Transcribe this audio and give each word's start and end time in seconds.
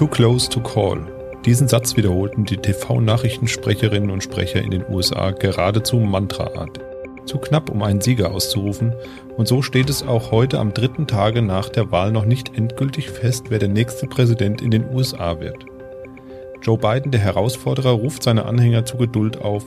Too 0.00 0.08
close 0.08 0.48
to 0.48 0.60
call. 0.60 0.98
Diesen 1.44 1.68
Satz 1.68 1.94
wiederholten 1.94 2.46
die 2.46 2.56
TV-Nachrichtensprecherinnen 2.56 4.08
und 4.08 4.22
Sprecher 4.22 4.62
in 4.62 4.70
den 4.70 4.86
USA 4.88 5.30
geradezu 5.30 5.98
mantraartig. 5.98 6.82
Zu 7.26 7.36
knapp, 7.36 7.68
um 7.68 7.82
einen 7.82 8.00
Sieger 8.00 8.32
auszurufen, 8.32 8.94
und 9.36 9.46
so 9.46 9.60
steht 9.60 9.90
es 9.90 10.02
auch 10.02 10.30
heute 10.30 10.58
am 10.58 10.72
dritten 10.72 11.06
Tage 11.06 11.42
nach 11.42 11.68
der 11.68 11.92
Wahl 11.92 12.12
noch 12.12 12.24
nicht 12.24 12.56
endgültig 12.56 13.10
fest, 13.10 13.50
wer 13.50 13.58
der 13.58 13.68
nächste 13.68 14.06
Präsident 14.06 14.62
in 14.62 14.70
den 14.70 14.88
USA 14.90 15.38
wird. 15.38 15.66
Joe 16.62 16.78
Biden, 16.78 17.12
der 17.12 17.20
Herausforderer, 17.20 17.90
ruft 17.90 18.22
seine 18.22 18.46
Anhänger 18.46 18.86
zu 18.86 18.96
Geduld 18.96 19.42
auf, 19.42 19.66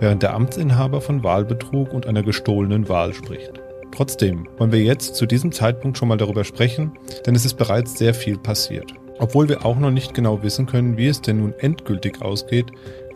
während 0.00 0.24
der 0.24 0.34
Amtsinhaber 0.34 1.00
von 1.00 1.22
Wahlbetrug 1.22 1.94
und 1.94 2.04
einer 2.04 2.24
gestohlenen 2.24 2.88
Wahl 2.88 3.14
spricht. 3.14 3.52
Trotzdem 3.94 4.48
wollen 4.56 4.72
wir 4.72 4.82
jetzt 4.82 5.14
zu 5.14 5.24
diesem 5.24 5.52
Zeitpunkt 5.52 5.98
schon 5.98 6.08
mal 6.08 6.18
darüber 6.18 6.42
sprechen, 6.42 6.98
denn 7.26 7.36
es 7.36 7.44
ist 7.44 7.54
bereits 7.54 7.96
sehr 7.96 8.12
viel 8.12 8.38
passiert. 8.38 8.92
Obwohl 9.20 9.48
wir 9.48 9.66
auch 9.66 9.78
noch 9.78 9.90
nicht 9.90 10.14
genau 10.14 10.42
wissen 10.44 10.66
können, 10.66 10.96
wie 10.96 11.08
es 11.08 11.20
denn 11.20 11.38
nun 11.38 11.52
endgültig 11.58 12.22
ausgeht, 12.22 12.66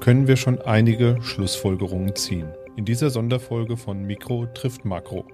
können 0.00 0.26
wir 0.26 0.36
schon 0.36 0.60
einige 0.60 1.18
Schlussfolgerungen 1.22 2.16
ziehen. 2.16 2.48
In 2.76 2.84
dieser 2.84 3.10
Sonderfolge 3.10 3.76
von 3.76 4.02
Mikro 4.02 4.46
trifft 4.46 4.84
Makro. 4.84 5.24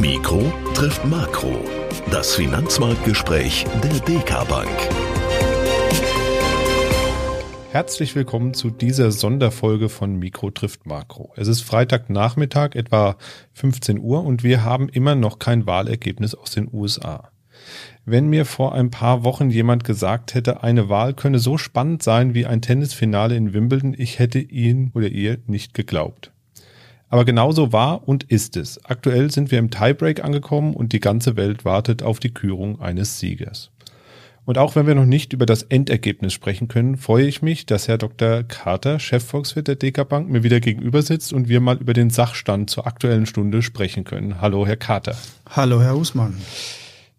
Mikro 0.00 0.52
trifft 0.74 1.02
Makro. 1.06 1.64
Das 2.10 2.34
Finanzmarktgespräch 2.34 3.64
der 3.82 4.00
DK 4.00 4.46
Bank. 4.48 4.68
Herzlich 7.70 8.14
willkommen 8.14 8.52
zu 8.52 8.68
dieser 8.70 9.10
Sonderfolge 9.12 9.88
von 9.88 10.16
Mikro 10.16 10.50
trifft 10.50 10.84
Makro. 10.84 11.32
Es 11.36 11.48
ist 11.48 11.62
Freitagnachmittag, 11.62 12.74
etwa 12.74 13.16
15 13.54 13.98
Uhr 13.98 14.22
und 14.24 14.44
wir 14.44 14.62
haben 14.62 14.90
immer 14.90 15.14
noch 15.14 15.38
kein 15.38 15.66
Wahlergebnis 15.66 16.34
aus 16.34 16.50
den 16.50 16.68
USA. 16.70 17.30
Wenn 18.06 18.28
mir 18.28 18.44
vor 18.44 18.74
ein 18.74 18.90
paar 18.90 19.24
Wochen 19.24 19.48
jemand 19.48 19.82
gesagt 19.82 20.34
hätte, 20.34 20.62
eine 20.62 20.90
Wahl 20.90 21.14
könne 21.14 21.38
so 21.38 21.56
spannend 21.56 22.02
sein 22.02 22.34
wie 22.34 22.44
ein 22.44 22.60
Tennisfinale 22.60 23.34
in 23.34 23.54
Wimbledon, 23.54 23.94
ich 23.96 24.18
hätte 24.18 24.40
ihn 24.40 24.90
oder 24.94 25.08
ihr 25.08 25.38
nicht 25.46 25.72
geglaubt. 25.72 26.30
Aber 27.08 27.24
genauso 27.24 27.72
war 27.72 28.06
und 28.06 28.24
ist 28.24 28.58
es. 28.58 28.84
Aktuell 28.84 29.30
sind 29.30 29.50
wir 29.50 29.58
im 29.58 29.70
Tiebreak 29.70 30.22
angekommen 30.22 30.74
und 30.74 30.92
die 30.92 31.00
ganze 31.00 31.36
Welt 31.36 31.64
wartet 31.64 32.02
auf 32.02 32.20
die 32.20 32.34
Kürung 32.34 32.78
eines 32.78 33.20
Siegers. 33.20 33.70
Und 34.44 34.58
auch 34.58 34.76
wenn 34.76 34.86
wir 34.86 34.94
noch 34.94 35.06
nicht 35.06 35.32
über 35.32 35.46
das 35.46 35.62
Endergebnis 35.62 36.34
sprechen 36.34 36.68
können, 36.68 36.98
freue 36.98 37.24
ich 37.24 37.40
mich, 37.40 37.64
dass 37.64 37.88
Herr 37.88 37.96
Dr. 37.96 38.42
Carter, 38.42 38.98
Chefvolkswirt 38.98 39.68
der 39.68 39.76
DK 39.76 40.06
Bank, 40.06 40.28
mir 40.28 40.42
wieder 40.42 40.60
gegenüber 40.60 41.00
sitzt 41.00 41.32
und 41.32 41.48
wir 41.48 41.60
mal 41.60 41.78
über 41.78 41.94
den 41.94 42.10
Sachstand 42.10 42.68
zur 42.68 42.86
aktuellen 42.86 43.24
Stunde 43.24 43.62
sprechen 43.62 44.04
können. 44.04 44.42
Hallo, 44.42 44.66
Herr 44.66 44.76
Carter. 44.76 45.16
Hallo, 45.48 45.80
Herr 45.80 45.96
Usmann. 45.96 46.34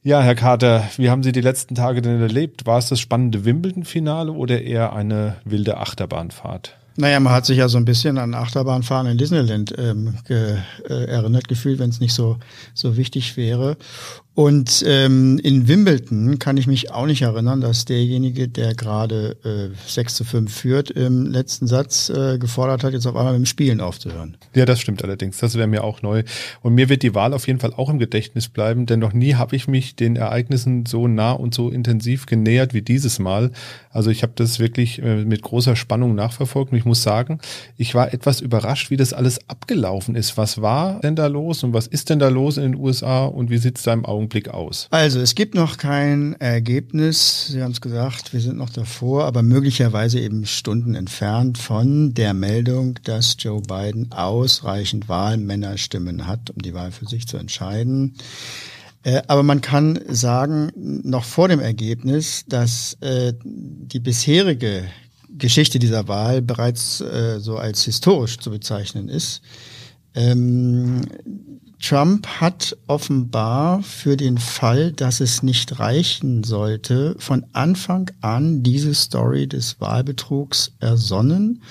Ja, 0.06 0.22
Herr 0.22 0.36
Carter, 0.36 0.88
wie 0.98 1.10
haben 1.10 1.24
Sie 1.24 1.32
die 1.32 1.42
letzten 1.42 1.74
Tage 1.74 2.00
denn 2.00 2.22
erlebt? 2.22 2.68
War 2.68 2.78
es 2.78 2.90
das 2.90 3.00
spannende 3.00 3.44
Wimbledon-Finale 3.44 4.32
oder 4.32 4.62
eher 4.62 4.94
eine 4.94 5.38
wilde 5.46 5.78
Achterbahnfahrt? 5.78 6.78
Naja, 6.96 7.20
man 7.20 7.34
hat 7.34 7.48
sich 7.48 7.58
ja 7.58 7.68
so 7.68 7.80
ein 7.80 7.86
bisschen 7.86 8.20
an 8.20 8.36
Achterbahnfahren 8.36 9.08
in 9.08 9.18
Disneyland 9.18 9.74
ähm, 9.80 10.14
ge, 10.28 10.58
äh, 10.88 11.06
erinnert 11.06 11.48
gefühlt, 11.48 11.80
wenn 11.80 11.90
es 11.90 12.02
nicht 12.02 12.14
so, 12.14 12.38
so 12.76 12.98
wichtig 12.98 13.36
wäre. 13.36 13.78
Und 14.36 14.84
ähm, 14.86 15.40
in 15.42 15.70
Wimbledon 15.70 16.40
kann 16.40 16.58
ich 16.58 16.68
mich 16.68 16.92
auch 16.92 17.06
nicht 17.06 17.22
erinnern, 17.22 17.62
dass 17.62 17.86
derjenige, 17.86 18.50
der 18.50 18.76
gerade 18.76 19.38
äh, 19.46 19.74
6 19.88 20.14
zu 20.14 20.24
5 20.26 20.54
führt, 20.54 20.92
im 20.92 21.28
letzten 21.28 21.68
Satz 21.68 22.10
äh, 22.10 22.38
gefordert 22.38 22.84
hat, 22.84 22.92
jetzt 22.92 23.08
auf 23.08 23.16
einmal 23.16 23.32
mit 23.32 23.44
dem 23.44 23.46
Spielen 23.46 23.80
aufzuhören. 23.80 24.36
Ja, 24.54 24.66
das 24.66 24.82
stimmt 24.82 25.02
allerdings. 25.06 25.38
Das 25.38 25.56
wäre 25.56 25.68
mir 25.68 25.86
auch 25.86 26.02
neu. 26.02 26.24
Und 26.62 26.76
mir 26.76 26.90
wird 26.90 27.04
die 27.04 27.16
Wahl 27.16 27.34
auf 27.34 27.48
jeden 27.48 27.60
Fall 27.60 27.74
auch 27.74 27.90
im 27.90 27.98
Gedächtnis 27.98 28.50
bleiben, 28.50 28.86
denn 28.86 29.00
noch 29.00 29.14
nie 29.14 29.36
habe 29.36 29.56
ich 29.56 29.70
mich 29.70 29.96
den 29.96 30.18
Ereignissen 30.18 30.86
so 30.86 31.08
nah 31.08 31.32
und 31.32 31.54
so 31.54 31.70
intensiv 31.70 32.26
genähert 32.26 32.74
wie 32.74 32.82
dieses 32.82 33.20
Mal. 33.20 33.52
Also 33.90 34.10
ich 34.10 34.22
habe 34.22 34.34
das 34.36 34.60
wirklich 34.60 35.02
äh, 35.02 35.24
mit 35.24 35.44
großer 35.44 35.78
Spannung 35.78 36.14
nachverfolgt 36.14 36.74
und 36.74 36.78
ich 36.78 36.84
muss 36.84 37.04
sagen, 37.04 37.40
ich 37.78 37.96
war 37.96 38.14
etwas 38.14 38.42
überrascht, 38.42 38.90
wie 38.90 38.98
das 38.98 39.14
alles 39.14 39.50
abgelaufen 39.50 40.14
ist. 40.14 40.36
Was 40.36 40.62
war 40.62 41.00
denn 41.00 41.16
da 41.16 41.28
los 41.28 41.64
und 41.64 41.72
was 41.72 41.88
ist 41.88 42.10
denn 42.10 42.20
da 42.20 42.28
los 42.28 42.58
in 42.58 42.64
den 42.64 42.76
USA 42.76 43.24
und 43.24 43.50
wie 43.50 43.56
es 43.56 43.64
da 43.84 43.94
im 43.94 44.04
Augenblick 44.04 44.25
Augenblick 44.26 44.50
aus? 44.50 44.88
Also 44.90 45.20
es 45.20 45.36
gibt 45.36 45.54
noch 45.54 45.78
kein 45.78 46.34
Ergebnis. 46.40 47.48
Sie 47.48 47.62
haben 47.62 47.72
es 47.72 47.82
gesagt, 47.82 48.34
wir 48.34 48.42
sind 48.42 48.58
noch 48.58 48.72
davor, 48.72 49.26
aber 49.26 49.44
möglicherweise 49.44 50.20
eben 50.20 50.46
Stunden 50.46 50.96
entfernt 50.96 51.60
von 51.60 52.14
der 52.16 52.34
Meldung, 52.34 53.00
dass 53.04 53.36
Joe 53.38 53.62
Biden 53.62 54.12
ausreichend 54.12 55.08
Wahlmännerstimmen 55.08 56.26
hat, 56.26 56.50
um 56.50 56.62
die 56.62 56.74
Wahl 56.74 56.92
für 56.92 57.06
sich 57.06 57.28
zu 57.28 57.38
entscheiden. 57.38 58.16
Äh, 59.04 59.22
aber 59.28 59.44
man 59.44 59.62
kann 59.62 60.00
sagen, 60.10 60.72
noch 60.76 61.24
vor 61.24 61.48
dem 61.48 61.60
Ergebnis, 61.60 62.46
dass 62.48 62.98
äh, 63.02 63.34
die 63.44 64.00
bisherige 64.00 64.86
Geschichte 65.38 65.78
dieser 65.78 66.08
Wahl 66.08 66.42
bereits 66.42 67.02
äh, 67.02 67.40
so 67.40 67.58
als 67.58 67.84
historisch 67.84 68.40
zu 68.40 68.50
bezeichnen 68.50 69.08
ist. 69.08 69.42
Ähm, 70.16 71.02
Trump 71.82 72.28
hat 72.28 72.78
offenbar 72.88 73.84
für 73.84 74.18
den 74.18 74.38
Fall, 74.38 74.92
dass 74.92 75.20
es 75.20 75.44
nicht 75.44 75.80
reichen 75.80 76.44
sollte, 76.44 77.16
von 77.20 77.46
Anfang 77.54 78.12
an 78.22 78.64
diese 78.64 78.94
Story 78.94 79.48
des 79.48 79.80
Wahlbetrugs 79.80 80.72
ersonnen. 80.80 81.62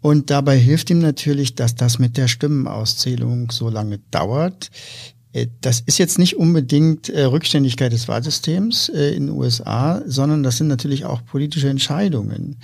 Und 0.00 0.30
dabei 0.30 0.58
hilft 0.58 0.90
ihm 0.90 1.00
natürlich, 1.00 1.54
dass 1.54 1.74
das 1.74 1.98
mit 1.98 2.16
der 2.16 2.28
Stimmenauszählung 2.28 3.50
so 3.50 3.68
lange 3.68 3.98
dauert. 4.10 4.70
Äh, 5.32 5.48
das 5.60 5.80
ist 5.80 5.98
jetzt 5.98 6.18
nicht 6.18 6.36
unbedingt 6.36 7.08
äh, 7.08 7.24
Rückständigkeit 7.24 7.92
des 7.92 8.08
Wahlsystems 8.08 8.88
äh, 8.88 9.14
in 9.14 9.26
den 9.26 9.36
USA, 9.36 10.02
sondern 10.06 10.42
das 10.42 10.56
sind 10.56 10.68
natürlich 10.68 11.04
auch 11.04 11.24
politische 11.24 11.68
Entscheidungen 11.68 12.56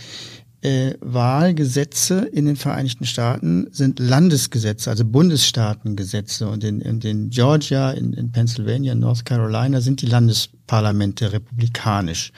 äh, 0.63 0.95
Wahlgesetze 1.01 2.29
in 2.33 2.47
den 2.47 2.57
Vereinigten 2.57 3.05
Staaten 3.05 3.69
sind 3.71 3.99
Landesgesetze, 3.99 4.91
also 4.91 5.05
Bundesstaatengesetze. 5.05 6.49
Und 6.49 6.65
in, 6.65 6.81
in, 6.81 7.01
in 7.01 7.31
Georgia, 7.31 7.91
in, 7.91 8.13
in 8.13 8.33
Pennsylvania, 8.33 8.95
North 8.95 9.25
Carolina 9.25 9.81
sind 9.81 10.03
die 10.03 10.07
Landesparlamente 10.07 11.33
republikanisch. 11.33 12.33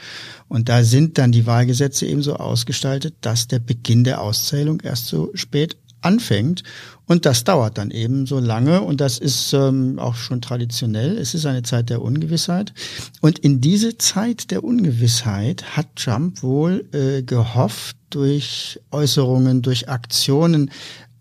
Und 0.47 0.69
da 0.69 0.83
sind 0.83 1.17
dann 1.17 1.31
die 1.31 1.45
Wahlgesetze 1.45 2.05
ebenso 2.05 2.35
ausgestaltet, 2.35 3.15
dass 3.21 3.47
der 3.47 3.59
Beginn 3.59 4.03
der 4.03 4.21
Auszählung 4.21 4.81
erst 4.81 5.07
so 5.07 5.31
spät 5.33 5.77
anfängt. 6.01 6.63
Und 7.05 7.25
das 7.25 7.43
dauert 7.43 7.77
dann 7.77 7.89
eben 7.89 8.27
so 8.27 8.39
lange 8.39 8.81
und 8.81 9.01
das 9.01 9.17
ist 9.17 9.53
ähm, 9.53 9.97
auch 9.97 10.15
schon 10.15 10.41
traditionell. 10.41 11.17
Es 11.17 11.33
ist 11.33 11.45
eine 11.45 11.63
Zeit 11.63 11.89
der 11.89 12.01
Ungewissheit. 12.01 12.73
Und 13.21 13.39
in 13.39 13.61
diese 13.61 13.97
Zeit 13.97 14.51
der 14.51 14.63
Ungewissheit 14.63 15.75
hat 15.75 15.87
Trump 15.95 16.43
wohl 16.43 16.87
äh, 16.93 17.23
gehofft, 17.23 17.97
durch 18.09 18.79
Äußerungen, 18.91 19.61
durch 19.61 19.89
Aktionen 19.89 20.71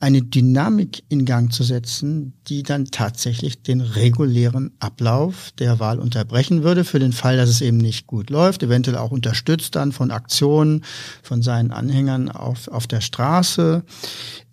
eine 0.00 0.22
Dynamik 0.22 1.02
in 1.08 1.24
Gang 1.24 1.52
zu 1.52 1.64
setzen, 1.64 2.32
die 2.46 2.62
dann 2.62 2.86
tatsächlich 2.86 3.62
den 3.62 3.80
regulären 3.80 4.70
Ablauf 4.78 5.50
der 5.58 5.80
Wahl 5.80 5.98
unterbrechen 5.98 6.62
würde, 6.62 6.84
für 6.84 7.00
den 7.00 7.12
Fall, 7.12 7.36
dass 7.36 7.48
es 7.48 7.60
eben 7.60 7.78
nicht 7.78 8.06
gut 8.06 8.30
läuft, 8.30 8.62
eventuell 8.62 8.96
auch 8.96 9.10
unterstützt 9.10 9.74
dann 9.74 9.90
von 9.90 10.12
Aktionen 10.12 10.84
von 11.22 11.42
seinen 11.42 11.72
Anhängern 11.72 12.28
auf, 12.28 12.68
auf 12.68 12.86
der 12.86 13.00
Straße. 13.00 13.82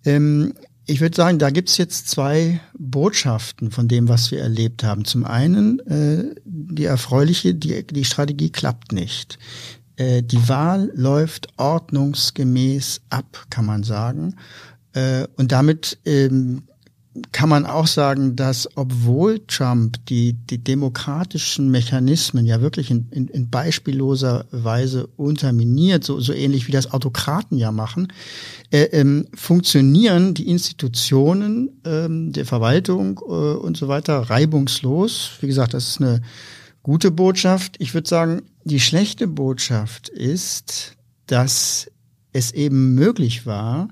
Ähm, 0.06 0.54
ich 0.88 1.02
würde 1.02 1.16
sagen, 1.16 1.40
da 1.40 1.50
gibt's 1.50 1.78
jetzt 1.78 2.10
zwei 2.10 2.62
Botschaften 2.78 3.72
von 3.72 3.88
dem, 3.88 4.08
was 4.08 4.30
wir 4.30 4.40
erlebt 4.40 4.84
haben. 4.84 5.04
Zum 5.04 5.26
einen 5.26 5.80
äh, 5.88 6.36
die 6.46 6.86
erfreuliche, 6.86 7.56
die, 7.56 7.86
die 7.86 8.06
Strategie 8.06 8.52
klappt 8.52 8.92
nicht. 8.92 9.40
Äh, 9.96 10.22
die 10.22 10.48
Wahl 10.48 10.92
läuft 10.94 11.48
ordnungsgemäß 11.58 13.02
ab, 13.10 13.48
kann 13.50 13.66
man 13.66 13.84
sagen. 13.84 14.36
Äh, 14.94 15.28
und 15.38 15.52
damit 15.52 15.98
ähm, 16.06 16.64
kann 17.32 17.48
man 17.48 17.66
auch 17.66 17.88
sagen, 17.88 18.36
dass 18.36 18.70
obwohl 18.76 19.40
Trump 19.48 20.06
die, 20.08 20.34
die 20.34 20.58
demokratischen 20.58 21.72
Mechanismen 21.72 22.46
ja 22.46 22.60
wirklich 22.60 22.92
in, 22.92 23.08
in, 23.12 23.28
in 23.30 23.50
beispielloser 23.50 24.46
Weise 24.52 25.08
unterminiert, 25.16 26.04
so, 26.04 26.20
so 26.20 26.34
ähnlich 26.34 26.68
wie 26.68 26.74
das 26.74 26.92
Autokraten 26.92 27.58
ja 27.58 27.72
machen, 27.72 28.12
äh, 28.72 28.84
ähm, 28.84 29.28
funktionieren 29.34 30.34
die 30.34 30.50
Institutionen 30.50 31.82
ähm, 31.86 32.34
der 32.34 32.46
Verwaltung 32.46 33.20
äh, 33.20 33.32
und 33.32 33.78
so 33.78 33.88
weiter 33.88 34.18
reibungslos. 34.18 35.32
Wie 35.40 35.48
gesagt, 35.48 35.74
das 35.74 35.88
ist 35.88 36.02
eine 36.02 36.22
gute 36.84 37.12
Botschaft. 37.12 37.78
Ich 37.80 37.94
würde 37.94 38.10
sagen, 38.10 38.42
die 38.66 38.82
schlechte 38.82 39.28
Botschaft 39.28 40.10
ist, 40.10 40.98
dass 41.28 41.90
es 42.34 42.52
eben 42.52 42.94
möglich 42.94 43.46
war, 43.46 43.88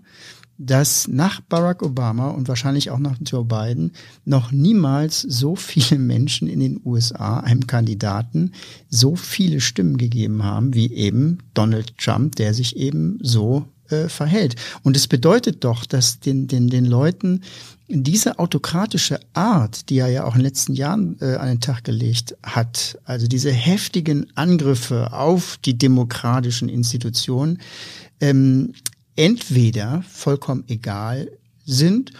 dass 0.57 1.07
nach 1.07 1.41
Barack 1.41 1.81
Obama 1.81 2.29
und 2.29 2.47
wahrscheinlich 2.47 2.89
auch 2.91 2.99
nach 2.99 3.17
Joe 3.25 3.45
Biden 3.45 3.91
noch 4.25 4.51
niemals 4.51 5.21
so 5.21 5.55
viele 5.55 5.99
Menschen 5.99 6.47
in 6.47 6.59
den 6.59 6.81
USA 6.85 7.39
einem 7.39 7.67
Kandidaten 7.67 8.53
so 8.89 9.15
viele 9.15 9.61
Stimmen 9.61 9.97
gegeben 9.97 10.43
haben 10.43 10.73
wie 10.73 10.91
eben 10.93 11.39
Donald 11.53 11.97
Trump, 11.97 12.35
der 12.35 12.53
sich 12.53 12.77
eben 12.77 13.17
so 13.21 13.65
äh, 13.89 14.09
verhält. 14.09 14.55
Und 14.83 14.95
es 14.95 15.07
bedeutet 15.07 15.63
doch, 15.63 15.85
dass 15.85 16.19
den, 16.19 16.47
den, 16.47 16.69
den 16.69 16.85
Leuten 16.85 17.41
diese 17.89 18.39
autokratische 18.39 19.19
Art, 19.33 19.89
die 19.89 19.97
er 19.97 20.07
ja 20.07 20.23
auch 20.23 20.33
in 20.33 20.39
den 20.39 20.45
letzten 20.45 20.73
Jahren 20.73 21.17
äh, 21.19 21.35
an 21.35 21.47
den 21.47 21.59
Tag 21.59 21.83
gelegt 21.83 22.35
hat, 22.43 22.97
also 23.03 23.27
diese 23.27 23.51
heftigen 23.51 24.27
Angriffe 24.35 25.13
auf 25.13 25.57
die 25.65 25.77
demokratischen 25.77 26.69
Institutionen, 26.69 27.59
ähm, 28.21 28.73
entweder 29.15 30.03
vollkommen 30.09 30.63
egal 30.67 31.31
sind 31.65 32.11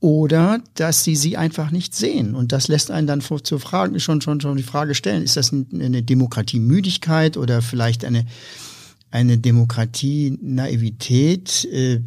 oder 0.00 0.60
dass 0.74 1.02
sie 1.02 1.16
sie 1.16 1.36
einfach 1.36 1.70
nicht 1.70 1.94
sehen. 1.94 2.34
Und 2.34 2.52
das 2.52 2.68
lässt 2.68 2.90
einen 2.90 3.06
dann 3.06 3.22
zu 3.22 3.58
fragen, 3.58 3.98
schon, 4.00 4.20
schon, 4.20 4.40
schon 4.40 4.56
die 4.56 4.62
Frage 4.62 4.94
stellen, 4.94 5.22
ist 5.22 5.36
das 5.36 5.52
eine 5.52 6.02
Demokratiemüdigkeit 6.02 7.36
oder 7.36 7.62
vielleicht 7.62 8.04
eine 8.04 8.26
eine 9.14 9.38
Demokratie-Naivität, 9.38 11.64
äh, 11.66 12.00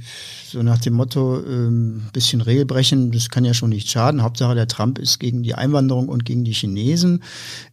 so 0.46 0.62
nach 0.62 0.80
dem 0.80 0.96
Motto, 0.96 1.40
äh, 1.40 1.72
bisschen 2.12 2.42
Regel 2.42 2.66
brechen, 2.66 3.12
das 3.12 3.30
kann 3.30 3.46
ja 3.46 3.54
schon 3.54 3.70
nicht 3.70 3.90
schaden. 3.90 4.24
Hauptsache 4.24 4.56
der 4.56 4.68
Trump 4.68 5.00
ist 5.00 5.18
gegen 5.18 5.42
die 5.42 5.56
Einwanderung 5.56 6.10
und 6.10 6.26
gegen 6.26 6.44
die 6.44 6.52
Chinesen. 6.52 7.24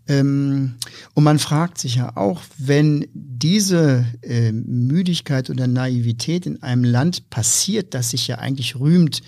Ähm, 0.06 0.74
und 1.14 1.24
man 1.24 1.40
fragt 1.40 1.78
sich 1.78 1.96
ja 1.96 2.16
auch, 2.16 2.42
wenn 2.58 3.08
diese 3.12 4.06
äh, 4.22 4.52
Müdigkeit 4.52 5.50
oder 5.50 5.66
Naivität 5.66 6.46
in 6.46 6.62
einem 6.62 6.84
Land 6.84 7.28
passiert, 7.28 7.92
das 7.92 8.10
sich 8.10 8.28
ja 8.28 8.38
eigentlich 8.38 8.78
rühmt, 8.78 9.20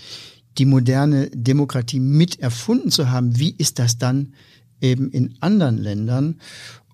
die 0.57 0.65
moderne 0.65 1.29
Demokratie 1.31 1.99
mit 1.99 2.39
erfunden 2.39 2.91
zu 2.91 3.09
haben, 3.09 3.37
wie 3.39 3.53
ist 3.57 3.77
das 3.77 3.97
dann 3.97 4.35
eben 4.79 5.11
in 5.11 5.35
anderen 5.41 5.77
Ländern? 5.77 6.39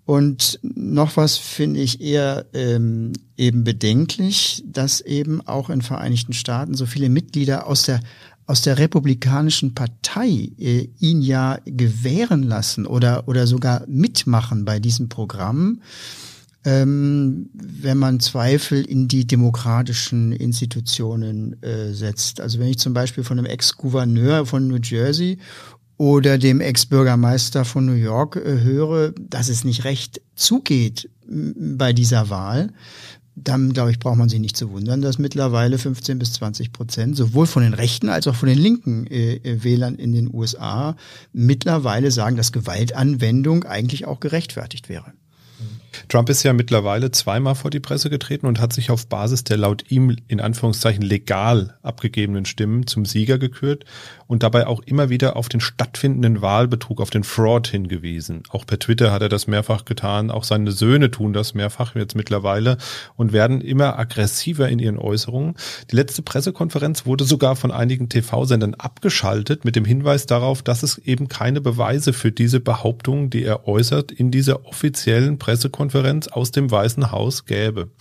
Und 0.06 0.60
noch 0.64 1.16
was 1.16 1.38
finde 1.38 1.80
ich 1.80 2.02
eher 2.02 2.46
ähm, 2.54 3.14
eben 3.38 3.64
bedenklich, 3.64 4.64
dass 4.66 5.00
eben 5.00 5.40
auch 5.48 5.70
in 5.70 5.82
Vereinigten 5.82 6.34
Staaten 6.34 6.76
so 6.76 6.86
viele 6.86 7.10
Mitglieder 7.10 7.68
aus 7.68 7.84
der 7.84 8.02
aus 8.46 8.62
der 8.62 8.78
republikanischen 8.78 9.74
Partei 9.74 10.50
äh, 10.60 10.90
ihn 11.00 11.22
ja 11.22 11.60
gewähren 11.66 12.44
lassen 12.44 12.86
oder 12.86 13.28
oder 13.28 13.48
sogar 13.48 13.86
mitmachen 13.88 14.66
bei 14.66 14.80
diesem 14.80 15.08
Programm, 15.08 15.82
ähm, 16.66 17.50
wenn 17.54 17.98
man 17.98 18.20
Zweifel 18.20 18.84
in 18.84 19.08
die 19.08 19.26
demokratischen 19.26 20.34
Institutionen 20.34 21.62
äh, 21.64 21.94
setzt. 21.94 22.42
Also 22.42 22.60
wenn 22.60 22.68
ich 22.68 22.80
zum 22.80 22.94
Beispiel 22.94 23.24
von 23.24 23.40
einem 23.40 23.46
Ex-Gouverneur 23.46 24.46
von 24.46 24.68
New 24.68 24.80
Jersey 24.84 25.38
oder 26.04 26.38
dem 26.38 26.60
Ex-Bürgermeister 26.60 27.64
von 27.64 27.86
New 27.86 27.94
York 27.94 28.36
äh, 28.36 28.60
höre, 28.60 29.14
dass 29.18 29.48
es 29.48 29.64
nicht 29.64 29.86
recht 29.86 30.20
zugeht 30.36 31.10
bei 31.26 31.94
dieser 31.94 32.30
Wahl, 32.30 32.74
dann 33.36 33.72
glaube 33.72 33.92
ich, 33.92 34.00
braucht 34.00 34.18
man 34.18 34.28
sich 34.28 34.42
nicht 34.42 34.58
zu 34.58 34.70
wundern, 34.72 35.02
dass 35.02 35.18
mittlerweile 35.18 35.78
15 35.78 36.20
bis 36.20 36.34
20 36.34 36.74
Prozent 36.74 37.16
sowohl 37.16 37.48
von 37.48 37.64
den 37.64 37.74
rechten 37.74 38.10
als 38.10 38.28
auch 38.28 38.36
von 38.36 38.50
den 38.50 38.58
linken 38.58 39.08
äh, 39.08 39.36
äh 39.36 39.64
Wählern 39.64 39.96
in 39.96 40.12
den 40.12 40.30
USA 40.34 40.98
mittlerweile 41.32 42.12
sagen, 42.12 42.36
dass 42.36 42.52
Gewaltanwendung 42.52 43.64
eigentlich 43.64 44.06
auch 44.06 44.20
gerechtfertigt 44.20 44.90
wäre. 44.90 45.14
Trump 46.10 46.30
ist 46.30 46.44
ja 46.44 46.54
mittlerweile 46.54 47.12
zweimal 47.12 47.56
vor 47.56 47.72
die 47.72 47.80
Presse 47.80 48.10
getreten 48.10 48.46
und 48.46 48.60
hat 48.60 48.74
sich 48.74 48.92
auf 48.92 49.08
Basis 49.08 49.44
der 49.44 49.58
laut 49.58 49.86
ihm 49.90 50.16
in 50.28 50.40
Anführungszeichen 50.40 51.02
legal 51.02 51.78
abgegebenen 51.82 52.46
Stimmen 52.46 52.88
zum 52.88 53.06
Sieger 53.06 53.38
gekürt 53.38 53.86
und 54.28 54.44
dabei 54.44 54.68
auch 54.68 54.82
immer 54.82 55.10
wieder 55.10 55.36
auf 55.36 55.50
den 55.50 55.62
stattfindenden 55.62 56.42
Wahlbetrug, 56.42 57.02
auf 57.02 57.10
den 57.10 57.24
Fraud 57.24 57.68
hingewiesen. 57.68 58.44
Auch 58.50 58.66
per 58.66 58.80
Twitter 58.80 59.12
hat 59.12 59.22
er 59.22 59.30
das 59.30 59.48
mehrfach 59.48 59.86
getan. 59.86 60.32
Auch 60.32 60.44
seine 60.44 60.72
Söhne 60.72 61.12
tun 61.12 61.34
das 61.34 61.54
mehrfach 61.54 61.96
jetzt 61.96 62.16
mittlerweile 62.16 62.78
und 63.16 63.34
werden 63.34 63.62
immer 63.62 63.98
aggressiver 63.98 64.70
in 64.70 64.80
ihren 64.80 64.98
Äußerungen. 64.98 65.56
Die 65.92 65.96
letzte 65.96 66.22
Pressekonferenz 66.22 67.06
wurde 67.06 67.24
sogar 67.26 67.56
von 67.56 67.72
einigen 67.72 68.10
TV-Sendern 68.10 68.76
abgeschaltet 68.76 69.66
mit 69.66 69.76
dem 69.76 69.86
Hinweis 69.86 70.26
darauf, 70.26 70.62
dass 70.62 70.84
es 70.84 70.98
eben 70.98 71.28
keine 71.28 71.62
Beweise 71.62 72.14
für 72.14 72.32
diese 72.32 72.60
Behauptungen, 72.60 73.30
die 73.30 73.44
er 73.44 73.68
äußert, 73.68 74.12
in 74.12 74.32
dieser 74.32 74.66
offiziellen 74.66 75.38
Pressekonferenz 75.38 75.93
aus 76.32 76.52
dem 76.52 76.72
Weißen 76.72 77.12
Haus 77.12 77.46
gäbe. 77.46 77.92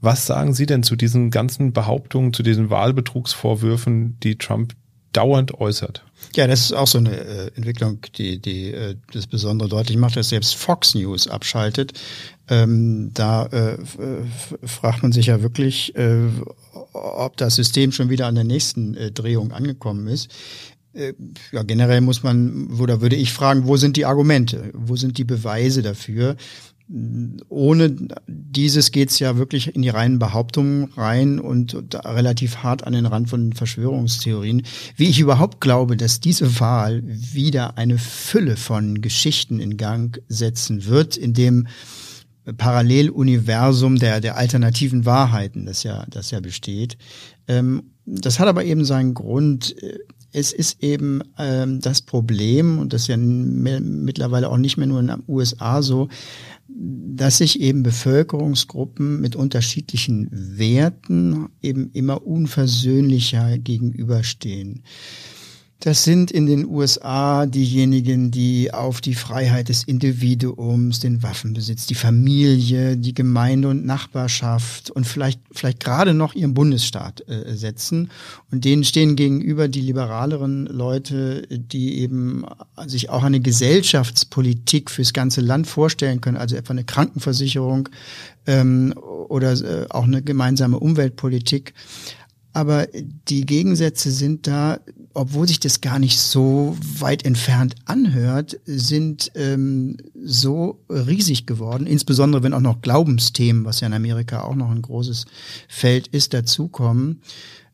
Was 0.00 0.26
sagen 0.26 0.54
Sie 0.54 0.66
denn 0.66 0.82
zu 0.82 0.94
diesen 0.94 1.30
ganzen 1.30 1.72
Behauptungen, 1.72 2.32
zu 2.32 2.42
diesen 2.42 2.70
Wahlbetrugsvorwürfen, 2.70 4.18
die 4.20 4.36
Trump 4.38 4.74
dauernd 5.12 5.54
äußert? 5.54 6.04
Ja, 6.34 6.46
das 6.46 6.60
ist 6.60 6.72
auch 6.72 6.86
so 6.86 6.98
eine 6.98 7.16
äh, 7.16 7.50
Entwicklung, 7.56 8.00
die, 8.16 8.38
die 8.38 8.72
äh, 8.72 8.96
das 9.12 9.26
Besondere 9.26 9.68
deutlich 9.68 9.96
macht, 9.96 10.16
dass 10.16 10.28
selbst 10.28 10.54
Fox 10.54 10.94
News 10.94 11.28
abschaltet. 11.28 11.92
Ähm, 12.48 13.10
da 13.14 13.46
äh, 13.46 13.78
fragt 14.64 15.02
man 15.02 15.12
sich 15.12 15.26
ja 15.26 15.42
wirklich, 15.42 15.94
äh, 15.96 16.28
ob 16.92 17.36
das 17.36 17.56
System 17.56 17.92
schon 17.92 18.10
wieder 18.10 18.26
an 18.26 18.34
der 18.34 18.44
nächsten 18.44 18.94
äh, 18.94 19.10
Drehung 19.10 19.52
angekommen 19.52 20.06
ist. 20.06 20.30
Äh, 20.96 21.14
ja, 21.52 21.62
generell 21.62 22.00
muss 22.00 22.22
man, 22.22 22.70
oder 22.78 23.00
würde 23.00 23.16
ich 23.16 23.32
fragen, 23.32 23.66
wo 23.66 23.76
sind 23.76 23.96
die 23.96 24.06
Argumente? 24.06 24.70
Wo 24.74 24.96
sind 24.96 25.18
die 25.18 25.24
Beweise 25.24 25.82
dafür? 25.82 26.36
ohne 27.48 27.96
dieses 28.28 28.92
geht's 28.92 29.18
ja 29.18 29.36
wirklich 29.36 29.74
in 29.74 29.82
die 29.82 29.88
reinen 29.88 30.20
Behauptungen 30.20 30.84
rein 30.96 31.40
und 31.40 31.76
relativ 32.04 32.58
hart 32.58 32.84
an 32.86 32.92
den 32.92 33.06
Rand 33.06 33.28
von 33.28 33.52
Verschwörungstheorien. 33.52 34.62
Wie 34.94 35.08
ich 35.08 35.18
überhaupt 35.18 35.60
glaube, 35.60 35.96
dass 35.96 36.20
diese 36.20 36.60
Wahl 36.60 37.02
wieder 37.04 37.76
eine 37.76 37.98
Fülle 37.98 38.56
von 38.56 39.00
Geschichten 39.00 39.58
in 39.58 39.76
Gang 39.76 40.22
setzen 40.28 40.86
wird, 40.86 41.16
in 41.16 41.34
dem 41.34 41.66
Paralleluniversum 42.56 43.98
der, 43.98 44.20
der 44.20 44.36
alternativen 44.36 45.04
Wahrheiten, 45.04 45.66
das 45.66 45.82
ja, 45.82 46.06
das 46.08 46.30
ja 46.30 46.38
besteht. 46.38 46.96
Ähm, 47.48 47.90
das 48.04 48.38
hat 48.38 48.46
aber 48.46 48.64
eben 48.64 48.84
seinen 48.84 49.14
Grund. 49.14 49.74
Es 50.36 50.52
ist 50.52 50.82
eben 50.82 51.22
ähm, 51.38 51.80
das 51.80 52.02
Problem, 52.02 52.78
und 52.78 52.92
das 52.92 53.02
ist 53.02 53.08
ja 53.08 53.16
mittlerweile 53.16 54.50
auch 54.50 54.58
nicht 54.58 54.76
mehr 54.76 54.86
nur 54.86 55.00
in 55.00 55.06
den 55.06 55.22
USA 55.26 55.80
so, 55.80 56.10
dass 56.68 57.38
sich 57.38 57.58
eben 57.62 57.82
Bevölkerungsgruppen 57.82 59.18
mit 59.22 59.34
unterschiedlichen 59.34 60.28
Werten 60.30 61.48
eben 61.62 61.90
immer 61.94 62.26
unversöhnlicher 62.26 63.56
gegenüberstehen. 63.56 64.82
Das 65.80 66.04
sind 66.04 66.30
in 66.30 66.46
den 66.46 66.66
USA 66.66 67.44
diejenigen, 67.44 68.30
die 68.30 68.72
auf 68.72 69.02
die 69.02 69.14
Freiheit 69.14 69.68
des 69.68 69.84
Individuums, 69.84 71.00
den 71.00 71.22
Waffenbesitz, 71.22 71.86
die 71.86 71.94
Familie, 71.94 72.96
die 72.96 73.12
Gemeinde 73.12 73.68
und 73.68 73.84
Nachbarschaft 73.84 74.90
und 74.90 75.06
vielleicht, 75.06 75.38
vielleicht 75.52 75.80
gerade 75.80 76.14
noch 76.14 76.34
ihren 76.34 76.54
Bundesstaat 76.54 77.28
äh, 77.28 77.54
setzen. 77.54 78.10
Und 78.50 78.64
denen 78.64 78.84
stehen 78.84 79.16
gegenüber 79.16 79.68
die 79.68 79.82
liberaleren 79.82 80.64
Leute, 80.66 81.46
die 81.50 81.98
eben 81.98 82.46
sich 82.86 83.10
auch 83.10 83.22
eine 83.22 83.40
Gesellschaftspolitik 83.40 84.90
fürs 84.90 85.12
ganze 85.12 85.42
Land 85.42 85.66
vorstellen 85.66 86.22
können, 86.22 86.38
also 86.38 86.56
etwa 86.56 86.72
eine 86.72 86.84
Krankenversicherung 86.84 87.90
ähm, 88.46 88.94
oder 89.28 89.52
äh, 89.52 89.86
auch 89.90 90.04
eine 90.04 90.22
gemeinsame 90.22 90.78
Umweltpolitik. 90.78 91.74
Aber 92.56 92.86
die 93.28 93.44
Gegensätze 93.44 94.10
sind 94.10 94.46
da 94.46 94.78
obwohl 95.16 95.48
sich 95.48 95.60
das 95.60 95.80
gar 95.80 95.98
nicht 95.98 96.20
so 96.20 96.76
weit 96.98 97.24
entfernt 97.24 97.74
anhört, 97.86 98.60
sind 98.66 99.32
ähm, 99.34 99.96
so 100.22 100.84
riesig 100.90 101.46
geworden, 101.46 101.86
insbesondere 101.86 102.42
wenn 102.42 102.52
auch 102.52 102.60
noch 102.60 102.82
Glaubensthemen, 102.82 103.64
was 103.64 103.80
ja 103.80 103.86
in 103.86 103.94
Amerika 103.94 104.42
auch 104.42 104.54
noch 104.54 104.70
ein 104.70 104.82
großes 104.82 105.24
Feld 105.68 106.08
ist, 106.08 106.34
dazukommen. 106.34 107.22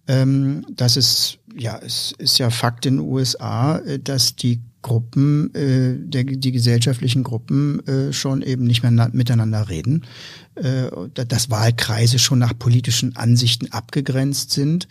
Ähm, 0.06 0.64
dass 0.70 0.96
es 0.96 1.38
ja, 1.56 1.78
es 1.78 2.14
ist 2.18 2.38
ja 2.38 2.50
Fakt 2.50 2.86
in 2.86 2.96
den 2.96 3.06
USA, 3.06 3.78
äh, 3.78 3.98
dass 3.98 4.36
die 4.36 4.60
Gruppen, 4.82 5.54
äh, 5.54 5.96
der, 5.98 6.24
die 6.24 6.52
gesellschaftlichen 6.52 7.22
Gruppen 7.22 7.86
äh, 7.86 8.12
schon 8.12 8.42
eben 8.42 8.64
nicht 8.64 8.82
mehr 8.82 9.10
miteinander 9.12 9.68
reden, 9.68 10.04
äh, 10.56 10.90
dass 11.14 11.50
Wahlkreise 11.50 12.18
schon 12.18 12.40
nach 12.40 12.58
politischen 12.58 13.16
Ansichten 13.16 13.72
abgegrenzt 13.72 14.50
sind 14.50 14.88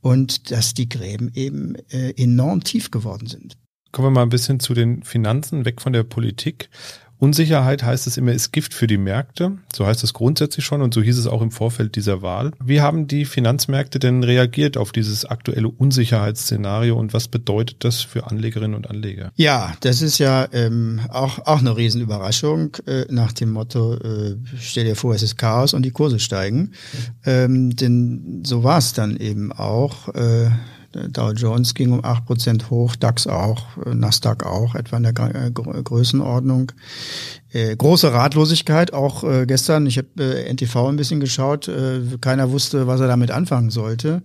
und 0.00 0.50
dass 0.50 0.74
die 0.74 0.88
Gräben 0.88 1.30
eben 1.34 1.76
äh, 1.90 2.10
enorm 2.16 2.64
tief 2.64 2.90
geworden 2.90 3.26
sind. 3.26 3.56
Kommen 3.92 4.08
wir 4.08 4.10
mal 4.10 4.22
ein 4.22 4.28
bisschen 4.28 4.58
zu 4.58 4.74
den 4.74 5.02
Finanzen, 5.04 5.64
weg 5.64 5.80
von 5.80 5.92
der 5.92 6.02
Politik. 6.02 6.68
Unsicherheit 7.24 7.82
heißt 7.82 8.06
es 8.06 8.18
immer, 8.18 8.32
ist 8.32 8.52
Gift 8.52 8.74
für 8.74 8.86
die 8.86 8.98
Märkte. 8.98 9.52
So 9.74 9.86
heißt 9.86 10.04
es 10.04 10.12
grundsätzlich 10.12 10.62
schon 10.62 10.82
und 10.82 10.92
so 10.92 11.00
hieß 11.00 11.16
es 11.16 11.26
auch 11.26 11.40
im 11.40 11.50
Vorfeld 11.50 11.96
dieser 11.96 12.20
Wahl. 12.20 12.50
Wie 12.62 12.82
haben 12.82 13.06
die 13.06 13.24
Finanzmärkte 13.24 13.98
denn 13.98 14.22
reagiert 14.22 14.76
auf 14.76 14.92
dieses 14.92 15.24
aktuelle 15.24 15.68
Unsicherheitsszenario 15.68 16.94
und 16.94 17.14
was 17.14 17.28
bedeutet 17.28 17.82
das 17.82 18.02
für 18.02 18.26
Anlegerinnen 18.26 18.76
und 18.76 18.90
Anleger? 18.90 19.32
Ja, 19.36 19.72
das 19.80 20.02
ist 20.02 20.18
ja 20.18 20.46
ähm, 20.52 21.00
auch, 21.08 21.38
auch 21.46 21.60
eine 21.60 21.74
Riesenüberraschung 21.74 22.76
äh, 22.86 23.06
nach 23.08 23.32
dem 23.32 23.52
Motto, 23.52 23.94
äh, 23.94 24.36
stell 24.60 24.84
dir 24.84 24.94
vor, 24.94 25.14
es 25.14 25.22
ist 25.22 25.38
Chaos 25.38 25.72
und 25.72 25.82
die 25.82 25.92
Kurse 25.92 26.18
steigen. 26.18 26.72
Ähm, 27.24 27.74
denn 27.74 28.42
so 28.44 28.64
war 28.64 28.76
es 28.76 28.92
dann 28.92 29.16
eben 29.16 29.50
auch. 29.50 30.14
Äh, 30.14 30.50
Dow 31.10 31.32
Jones 31.32 31.74
ging 31.74 31.92
um 31.92 32.04
acht 32.04 32.26
Prozent 32.26 32.70
hoch, 32.70 32.96
DAX 32.96 33.26
auch, 33.26 33.76
Nasdaq 33.86 34.44
auch, 34.44 34.74
etwa 34.74 34.96
in 34.96 35.02
der 35.02 35.12
Größenordnung. 35.12 36.72
Äh, 37.52 37.76
große 37.76 38.12
Ratlosigkeit, 38.12 38.92
auch 38.92 39.22
äh, 39.24 39.46
gestern, 39.46 39.86
ich 39.86 39.98
habe 39.98 40.08
äh, 40.18 40.52
NTV 40.52 40.88
ein 40.88 40.96
bisschen 40.96 41.20
geschaut, 41.20 41.68
äh, 41.68 42.00
keiner 42.20 42.50
wusste, 42.50 42.86
was 42.86 43.00
er 43.00 43.06
damit 43.06 43.30
anfangen 43.30 43.70
sollte. 43.70 44.22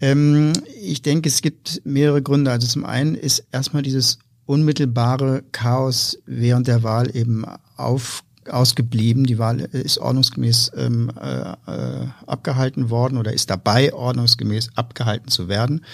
Ähm, 0.00 0.52
ich 0.80 1.02
denke, 1.02 1.28
es 1.28 1.42
gibt 1.42 1.82
mehrere 1.84 2.22
Gründe. 2.22 2.50
Also 2.50 2.66
zum 2.66 2.84
einen 2.84 3.14
ist 3.14 3.44
erstmal 3.52 3.82
dieses 3.82 4.18
unmittelbare 4.46 5.44
Chaos 5.52 6.18
während 6.26 6.66
der 6.66 6.82
Wahl 6.82 7.14
eben 7.14 7.44
auf 7.76 8.24
ausgeblieben. 8.48 9.24
Die 9.24 9.38
Wahl 9.38 9.60
ist 9.60 9.98
ordnungsgemäß 9.98 10.72
ähm, 10.76 11.10
äh, 11.20 11.52
äh, 11.66 12.06
abgehalten 12.26 12.90
worden 12.90 13.18
oder 13.18 13.32
ist 13.32 13.50
dabei, 13.50 13.92
ordnungsgemäß 13.92 14.70
abgehalten 14.76 15.28
zu 15.28 15.48
werden. 15.48 15.84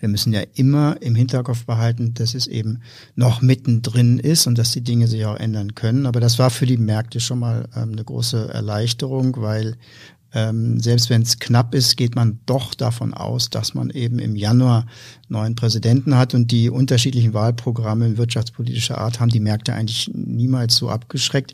Wir 0.00 0.08
müssen 0.08 0.32
ja 0.32 0.42
immer 0.54 1.00
im 1.00 1.14
Hinterkopf 1.14 1.64
behalten, 1.64 2.14
dass 2.14 2.34
es 2.34 2.46
eben 2.46 2.80
noch 3.14 3.42
mittendrin 3.42 4.18
ist 4.18 4.46
und 4.46 4.58
dass 4.58 4.72
die 4.72 4.82
Dinge 4.82 5.06
sich 5.06 5.24
auch 5.24 5.36
ändern 5.36 5.74
können. 5.74 6.06
Aber 6.06 6.20
das 6.20 6.38
war 6.38 6.50
für 6.50 6.66
die 6.66 6.76
Märkte 6.76 7.20
schon 7.20 7.38
mal 7.38 7.68
ähm, 7.74 7.92
eine 7.92 8.04
große 8.04 8.52
Erleichterung, 8.52 9.36
weil 9.38 9.76
ähm, 10.34 10.80
selbst 10.80 11.10
wenn 11.10 11.22
es 11.22 11.38
knapp 11.38 11.74
ist, 11.74 11.96
geht 11.96 12.16
man 12.16 12.40
doch 12.44 12.74
davon 12.74 13.14
aus, 13.14 13.50
dass 13.50 13.74
man 13.74 13.90
eben 13.90 14.18
im 14.18 14.34
Januar 14.34 14.86
neuen 15.28 15.54
Präsidenten 15.54 16.16
hat 16.16 16.34
und 16.34 16.50
die 16.50 16.70
unterschiedlichen 16.70 17.34
Wahlprogramme 17.34 18.18
wirtschaftspolitischer 18.18 18.98
Art 18.98 19.20
haben 19.20 19.30
die 19.30 19.40
Märkte 19.40 19.74
eigentlich 19.74 20.10
niemals 20.12 20.74
so 20.74 20.90
abgeschreckt. 20.90 21.52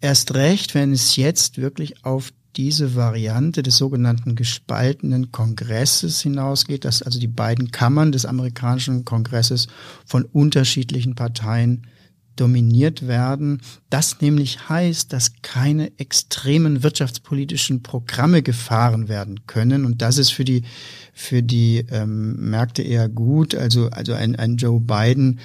Erst 0.00 0.34
recht, 0.34 0.74
wenn 0.74 0.92
es 0.92 1.16
jetzt 1.16 1.58
wirklich 1.58 2.04
auf 2.04 2.32
diese 2.56 2.94
Variante 2.94 3.62
des 3.62 3.76
sogenannten 3.76 4.34
gespaltenen 4.34 5.30
Kongresses 5.30 6.22
hinausgeht, 6.22 6.84
dass 6.84 7.02
also 7.02 7.20
die 7.20 7.26
beiden 7.28 7.70
Kammern 7.70 8.12
des 8.12 8.24
amerikanischen 8.24 9.04
Kongresses 9.04 9.68
von 10.06 10.24
unterschiedlichen 10.24 11.14
Parteien 11.14 11.86
dominiert 12.34 13.08
werden. 13.08 13.62
Das 13.90 14.20
nämlich 14.20 14.68
heißt, 14.68 15.12
dass 15.12 15.32
keine 15.42 15.98
extremen 15.98 16.82
wirtschaftspolitischen 16.82 17.82
Programme 17.82 18.42
gefahren 18.42 19.08
werden 19.08 19.46
können. 19.46 19.84
Und 19.84 20.02
das 20.02 20.18
ist 20.18 20.30
für 20.30 20.44
die, 20.44 20.62
für 21.14 21.42
die 21.42 21.84
ähm, 21.90 22.50
Märkte 22.50 22.82
eher 22.82 23.08
gut. 23.08 23.54
Also, 23.54 23.88
also 23.88 24.12
ein, 24.12 24.36
ein 24.36 24.56
Joe 24.56 24.80
Biden 24.80 25.40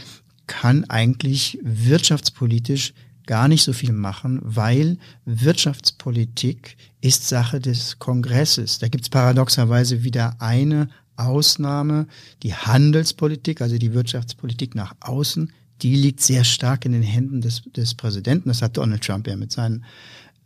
kann 0.47 0.83
eigentlich 0.85 1.59
wirtschaftspolitisch 1.63 2.93
gar 3.31 3.47
nicht 3.47 3.63
so 3.63 3.71
viel 3.71 3.93
machen, 3.93 4.41
weil 4.43 4.97
Wirtschaftspolitik 5.23 6.75
ist 6.99 7.29
Sache 7.29 7.61
des 7.61 7.97
Kongresses. 7.97 8.79
Da 8.79 8.89
gibt 8.89 9.05
es 9.05 9.09
paradoxerweise 9.09 10.03
wieder 10.03 10.35
eine 10.39 10.89
Ausnahme, 11.15 12.07
die 12.43 12.53
Handelspolitik, 12.53 13.61
also 13.61 13.77
die 13.77 13.93
Wirtschaftspolitik 13.93 14.75
nach 14.75 14.95
außen, 14.99 15.49
die 15.81 15.95
liegt 15.95 16.19
sehr 16.19 16.43
stark 16.43 16.83
in 16.83 16.91
den 16.91 17.03
Händen 17.03 17.39
des, 17.39 17.61
des 17.73 17.95
Präsidenten. 17.95 18.49
Das 18.49 18.61
hat 18.61 18.75
Donald 18.75 19.01
Trump 19.01 19.25
ja 19.25 19.37
mit 19.37 19.53
seinen 19.53 19.85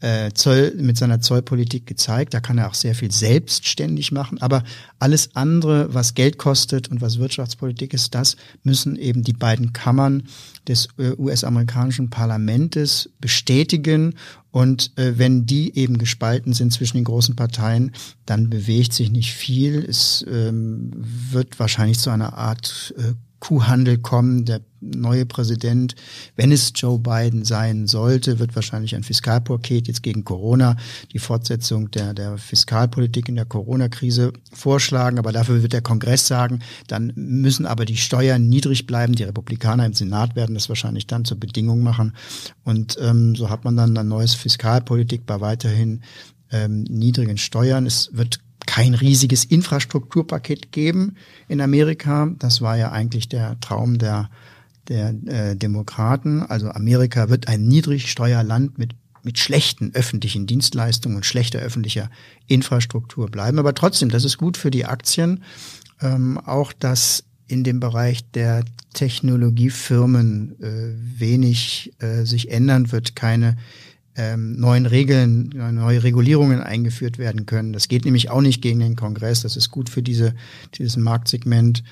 äh, 0.01 0.31
Zoll, 0.33 0.73
mit 0.77 0.97
seiner 0.97 1.21
Zollpolitik 1.21 1.85
gezeigt. 1.85 2.33
Da 2.33 2.39
kann 2.39 2.57
er 2.57 2.67
auch 2.67 2.73
sehr 2.73 2.95
viel 2.95 3.11
selbstständig 3.11 4.11
machen. 4.11 4.41
Aber 4.41 4.63
alles 4.99 5.35
andere, 5.35 5.93
was 5.93 6.13
Geld 6.13 6.37
kostet 6.37 6.89
und 6.89 7.01
was 7.01 7.17
Wirtschaftspolitik 7.17 7.93
ist, 7.93 8.13
das 8.13 8.35
müssen 8.63 8.97
eben 8.97 9.23
die 9.23 9.33
beiden 9.33 9.73
Kammern 9.73 10.23
des 10.67 10.89
äh, 10.97 11.11
US-amerikanischen 11.17 12.09
Parlamentes 12.09 13.09
bestätigen. 13.19 14.15
Und 14.51 14.97
äh, 14.97 15.17
wenn 15.17 15.45
die 15.45 15.77
eben 15.77 15.97
gespalten 15.97 16.53
sind 16.53 16.71
zwischen 16.71 16.97
den 16.97 17.05
großen 17.05 17.35
Parteien, 17.35 17.91
dann 18.25 18.49
bewegt 18.49 18.93
sich 18.93 19.11
nicht 19.11 19.33
viel. 19.33 19.83
Es 19.83 20.25
ähm, 20.29 20.91
wird 20.95 21.59
wahrscheinlich 21.59 21.99
zu 21.99 22.09
einer 22.09 22.37
Art 22.37 22.93
äh, 22.97 23.13
Kuhhandel 23.45 23.99
kommen. 23.99 24.45
Der 24.45 24.61
neue 24.81 25.27
Präsident, 25.27 25.93
wenn 26.35 26.51
es 26.51 26.73
Joe 26.73 26.97
Biden 26.97 27.45
sein 27.45 27.85
sollte, 27.85 28.39
wird 28.39 28.55
wahrscheinlich 28.55 28.95
ein 28.95 29.03
Fiskalpaket 29.03 29.87
jetzt 29.87 30.01
gegen 30.01 30.23
Corona, 30.23 30.77
die 31.13 31.19
Fortsetzung 31.19 31.91
der, 31.91 32.15
der 32.15 32.39
Fiskalpolitik 32.39 33.29
in 33.29 33.35
der 33.35 33.45
Corona-Krise 33.45 34.33
vorschlagen. 34.51 35.19
Aber 35.19 35.31
dafür 35.31 35.61
wird 35.61 35.73
der 35.73 35.83
Kongress 35.83 36.25
sagen, 36.25 36.61
dann 36.87 37.13
müssen 37.15 37.67
aber 37.67 37.85
die 37.85 37.97
Steuern 37.97 38.47
niedrig 38.49 38.87
bleiben. 38.87 39.13
Die 39.13 39.23
Republikaner 39.23 39.85
im 39.85 39.93
Senat 39.93 40.35
werden 40.35 40.55
das 40.55 40.67
wahrscheinlich 40.67 41.05
dann 41.05 41.23
zur 41.23 41.39
Bedingung 41.39 41.83
machen. 41.83 42.15
Und 42.63 42.97
ähm, 42.99 43.35
so 43.35 43.51
hat 43.51 43.63
man 43.63 43.77
dann 43.77 43.95
ein 43.95 44.07
neues 44.07 44.33
Fiskalpolitik 44.33 45.27
bei 45.27 45.39
weiterhin 45.39 46.01
ähm, 46.51 46.83
niedrigen 46.89 47.37
Steuern. 47.37 47.85
Es 47.85 48.09
wird 48.11 48.39
kein 48.67 48.93
riesiges 48.93 49.45
Infrastrukturpaket 49.45 50.71
geben 50.71 51.15
in 51.47 51.61
Amerika. 51.61 52.31
Das 52.39 52.61
war 52.61 52.77
ja 52.77 52.91
eigentlich 52.91 53.29
der 53.29 53.59
Traum 53.59 53.97
der, 53.97 54.29
der 54.87 55.13
äh, 55.25 55.55
Demokraten. 55.55 56.43
Also 56.43 56.69
Amerika 56.69 57.29
wird 57.29 57.47
ein 57.47 57.67
Niedrigsteuerland 57.67 58.77
mit 58.77 58.95
mit 59.25 59.39
schlechten 59.39 59.91
öffentlichen 59.95 60.45
Dienstleistungen 60.45 61.17
und 61.17 61.25
schlechter 61.25 61.57
öffentlicher 61.57 62.11
Infrastruktur 62.45 63.27
bleiben. 63.27 63.57
Aber 63.57 63.73
trotzdem, 63.73 64.09
das 64.09 64.23
ist 64.23 64.37
gut 64.37 64.55
für 64.55 64.69
die 64.69 64.85
Aktien. 64.85 65.43
Ähm, 65.99 66.37
auch 66.37 66.71
dass 66.71 67.23
in 67.47 67.63
dem 67.63 67.79
Bereich 67.79 68.29
der 68.31 68.63
Technologiefirmen 68.93 70.61
äh, 70.61 71.19
wenig 71.19 71.93
äh, 71.99 72.23
sich 72.23 72.51
ändern 72.51 72.91
wird, 72.91 73.15
keine 73.15 73.57
ähm, 74.15 74.55
neuen 74.59 74.85
Regeln, 74.85 75.49
neue 75.49 76.03
Regulierungen 76.03 76.61
eingeführt 76.61 77.17
werden 77.17 77.45
können. 77.45 77.73
Das 77.73 77.87
geht 77.87 78.05
nämlich 78.05 78.29
auch 78.29 78.41
nicht 78.41 78.61
gegen 78.61 78.79
den 78.79 78.95
Kongress. 78.95 79.41
Das 79.41 79.57
ist 79.57 79.71
gut 79.71 79.89
für 79.89 80.01
diese, 80.01 80.33
dieses 80.77 80.97
Marktsegment. 80.97 81.83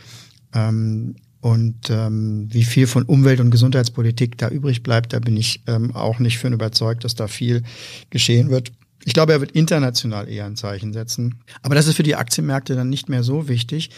Ähm, 0.53 1.15
und 1.41 1.89
ähm, 1.89 2.47
wie 2.51 2.63
viel 2.63 2.87
von 2.87 3.03
Umwelt- 3.03 3.41
und 3.41 3.51
Gesundheitspolitik 3.51 4.37
da 4.37 4.47
übrig 4.47 4.81
bleibt, 4.81 5.11
da 5.11 5.19
bin 5.19 5.35
ich 5.35 5.61
ähm, 5.67 5.93
auch 5.93 6.19
nicht 6.19 6.37
für 6.37 6.47
überzeugt, 6.47 7.03
dass 7.03 7.15
da 7.15 7.27
viel 7.27 7.63
geschehen 8.09 8.49
wird. 8.49 8.71
Ich 9.03 9.13
glaube, 9.13 9.33
er 9.33 9.41
wird 9.41 9.51
international 9.51 10.29
eher 10.29 10.45
ein 10.45 10.55
Zeichen 10.55 10.93
setzen. 10.93 11.41
Aber 11.61 11.75
das 11.75 11.87
ist 11.87 11.97
für 11.97 12.03
die 12.03 12.15
Aktienmärkte 12.15 12.75
dann 12.75 12.89
nicht 12.89 13.09
mehr 13.09 13.23
so 13.23 13.49
wichtig. 13.49 13.89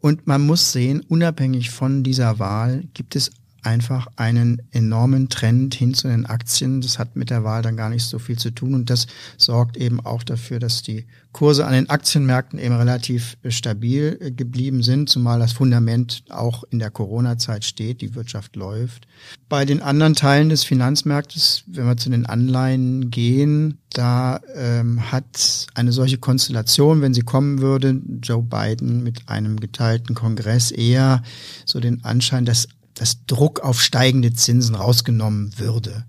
Und 0.00 0.26
man 0.26 0.40
muss 0.40 0.72
sehen, 0.72 1.00
unabhängig 1.00 1.68
von 1.68 2.02
dieser 2.02 2.38
Wahl 2.38 2.84
gibt 2.94 3.14
es 3.14 3.30
einfach 3.62 4.08
einen 4.16 4.62
enormen 4.70 5.28
Trend 5.28 5.74
hin 5.74 5.94
zu 5.94 6.08
den 6.08 6.26
Aktien. 6.26 6.80
Das 6.80 6.98
hat 6.98 7.16
mit 7.16 7.30
der 7.30 7.44
Wahl 7.44 7.62
dann 7.62 7.76
gar 7.76 7.90
nicht 7.90 8.04
so 8.04 8.18
viel 8.18 8.38
zu 8.38 8.50
tun 8.50 8.74
und 8.74 8.90
das 8.90 9.06
sorgt 9.36 9.76
eben 9.76 10.00
auch 10.00 10.22
dafür, 10.22 10.58
dass 10.58 10.82
die 10.82 11.06
Kurse 11.32 11.64
an 11.64 11.72
den 11.72 11.88
Aktienmärkten 11.88 12.58
eben 12.58 12.74
relativ 12.74 13.36
stabil 13.48 14.18
äh, 14.20 14.30
geblieben 14.32 14.82
sind, 14.82 15.08
zumal 15.08 15.38
das 15.38 15.52
Fundament 15.52 16.24
auch 16.28 16.64
in 16.70 16.80
der 16.80 16.90
Corona-Zeit 16.90 17.64
steht, 17.64 18.00
die 18.00 18.14
Wirtschaft 18.14 18.56
läuft. 18.56 19.06
Bei 19.48 19.64
den 19.64 19.80
anderen 19.80 20.14
Teilen 20.14 20.48
des 20.48 20.64
Finanzmarktes, 20.64 21.64
wenn 21.66 21.86
wir 21.86 21.96
zu 21.96 22.10
den 22.10 22.26
Anleihen 22.26 23.10
gehen, 23.10 23.78
da 23.90 24.40
ähm, 24.54 25.12
hat 25.12 25.66
eine 25.74 25.92
solche 25.92 26.18
Konstellation, 26.18 27.00
wenn 27.00 27.14
sie 27.14 27.22
kommen 27.22 27.60
würde, 27.60 28.00
Joe 28.22 28.42
Biden 28.42 29.02
mit 29.02 29.28
einem 29.28 29.58
geteilten 29.58 30.14
Kongress 30.14 30.70
eher 30.70 31.22
so 31.64 31.80
den 31.80 32.04
Anschein, 32.04 32.44
dass 32.44 32.68
dass 33.00 33.24
Druck 33.24 33.60
auf 33.60 33.80
steigende 33.80 34.34
Zinsen 34.34 34.74
rausgenommen 34.74 35.58
würde. 35.58 36.04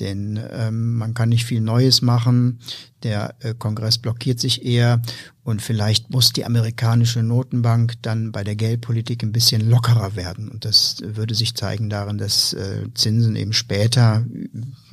Denn 0.00 0.40
ähm, 0.50 0.96
man 0.96 1.14
kann 1.14 1.28
nicht 1.28 1.44
viel 1.44 1.60
Neues 1.60 2.02
machen. 2.02 2.58
Der 3.04 3.36
äh, 3.38 3.54
Kongress 3.56 3.96
blockiert 3.98 4.40
sich 4.40 4.64
eher 4.64 5.00
und 5.44 5.62
vielleicht 5.62 6.10
muss 6.10 6.32
die 6.32 6.44
amerikanische 6.44 7.22
Notenbank 7.22 7.94
dann 8.02 8.32
bei 8.32 8.42
der 8.42 8.56
Geldpolitik 8.56 9.22
ein 9.22 9.30
bisschen 9.30 9.70
lockerer 9.70 10.16
werden. 10.16 10.48
Und 10.48 10.64
das 10.64 10.96
würde 11.00 11.36
sich 11.36 11.54
zeigen 11.54 11.88
darin, 11.88 12.18
dass 12.18 12.52
äh, 12.54 12.88
Zinsen 12.94 13.36
eben 13.36 13.52
später 13.52 14.26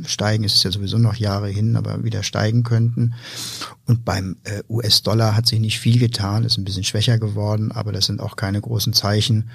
steigen. 0.05 0.43
Es 0.43 0.53
ist 0.53 0.63
ja 0.63 0.71
sowieso 0.71 0.99
noch 0.99 1.15
Jahre 1.15 1.49
hin, 1.49 1.75
aber 1.75 2.03
wieder 2.03 2.21
steigen 2.21 2.61
könnten. 2.61 3.15
Und 3.87 4.05
beim 4.05 4.37
äh, 4.43 4.61
US-Dollar 4.69 5.35
hat 5.35 5.47
sich 5.47 5.59
nicht 5.59 5.79
viel 5.79 5.97
getan, 5.97 6.43
ist 6.43 6.59
ein 6.59 6.63
bisschen 6.63 6.83
schwächer 6.83 7.17
geworden, 7.17 7.71
aber 7.71 7.91
das 7.91 8.05
sind 8.05 8.21
auch 8.21 8.35
keine 8.35 8.61
großen 8.61 8.93
Zeichen 8.93 9.49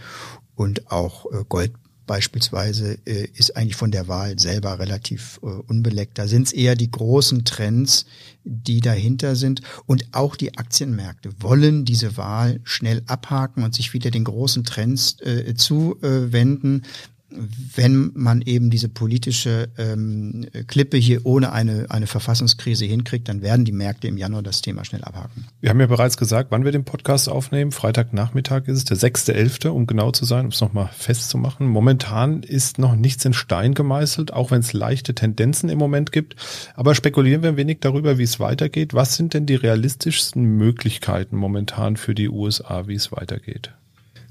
und 0.58 0.90
auch 0.90 1.26
äh, 1.26 1.44
Gold 1.48 1.72
beispielsweise 2.06 2.98
äh, 3.06 3.28
ist 3.34 3.56
eigentlich 3.56 3.76
von 3.76 3.92
der 3.92 4.08
Wahl 4.08 4.40
selber 4.40 4.80
relativ 4.80 5.38
äh, 5.42 5.46
unbeleckt. 5.46 6.18
Da 6.18 6.26
sind 6.26 6.48
es 6.48 6.52
eher 6.52 6.74
die 6.74 6.90
großen 6.90 7.44
Trends, 7.44 8.06
die 8.42 8.80
dahinter 8.80 9.36
sind. 9.36 9.62
Und 9.86 10.06
auch 10.10 10.34
die 10.34 10.58
Aktienmärkte 10.58 11.30
wollen 11.38 11.84
diese 11.84 12.16
Wahl 12.16 12.60
schnell 12.64 13.02
abhaken 13.06 13.62
und 13.62 13.72
sich 13.72 13.92
wieder 13.92 14.10
den 14.10 14.24
großen 14.24 14.64
Trends 14.64 15.16
zuwenden. 15.54 16.82
Wenn 17.30 18.10
man 18.14 18.40
eben 18.40 18.70
diese 18.70 18.88
politische 18.88 19.68
ähm, 19.76 20.46
Klippe 20.66 20.96
hier 20.96 21.26
ohne 21.26 21.52
eine, 21.52 21.86
eine 21.90 22.06
Verfassungskrise 22.06 22.86
hinkriegt, 22.86 23.28
dann 23.28 23.42
werden 23.42 23.66
die 23.66 23.72
Märkte 23.72 24.08
im 24.08 24.16
Januar 24.16 24.42
das 24.42 24.62
Thema 24.62 24.84
schnell 24.84 25.04
abhaken. 25.04 25.46
Wir 25.60 25.68
haben 25.68 25.80
ja 25.80 25.86
bereits 25.86 26.16
gesagt, 26.16 26.50
wann 26.50 26.64
wir 26.64 26.72
den 26.72 26.84
Podcast 26.84 27.28
aufnehmen. 27.28 27.70
Freitagnachmittag 27.70 28.66
ist 28.66 28.78
es, 28.78 28.84
der 28.84 28.96
6.11., 28.96 29.68
um 29.68 29.86
genau 29.86 30.10
zu 30.10 30.24
sein, 30.24 30.46
um 30.46 30.52
es 30.52 30.60
nochmal 30.60 30.88
festzumachen. 30.96 31.66
Momentan 31.66 32.42
ist 32.42 32.78
noch 32.78 32.96
nichts 32.96 33.24
in 33.26 33.34
Stein 33.34 33.74
gemeißelt, 33.74 34.32
auch 34.32 34.50
wenn 34.50 34.60
es 34.60 34.72
leichte 34.72 35.14
Tendenzen 35.14 35.68
im 35.68 35.78
Moment 35.78 36.12
gibt. 36.12 36.36
Aber 36.76 36.94
spekulieren 36.94 37.42
wir 37.42 37.50
ein 37.50 37.56
wenig 37.58 37.80
darüber, 37.80 38.16
wie 38.16 38.22
es 38.22 38.40
weitergeht. 38.40 38.94
Was 38.94 39.16
sind 39.16 39.34
denn 39.34 39.44
die 39.44 39.56
realistischsten 39.56 40.42
Möglichkeiten 40.42 41.36
momentan 41.36 41.98
für 41.98 42.14
die 42.14 42.30
USA, 42.30 42.88
wie 42.88 42.94
es 42.94 43.12
weitergeht? 43.12 43.72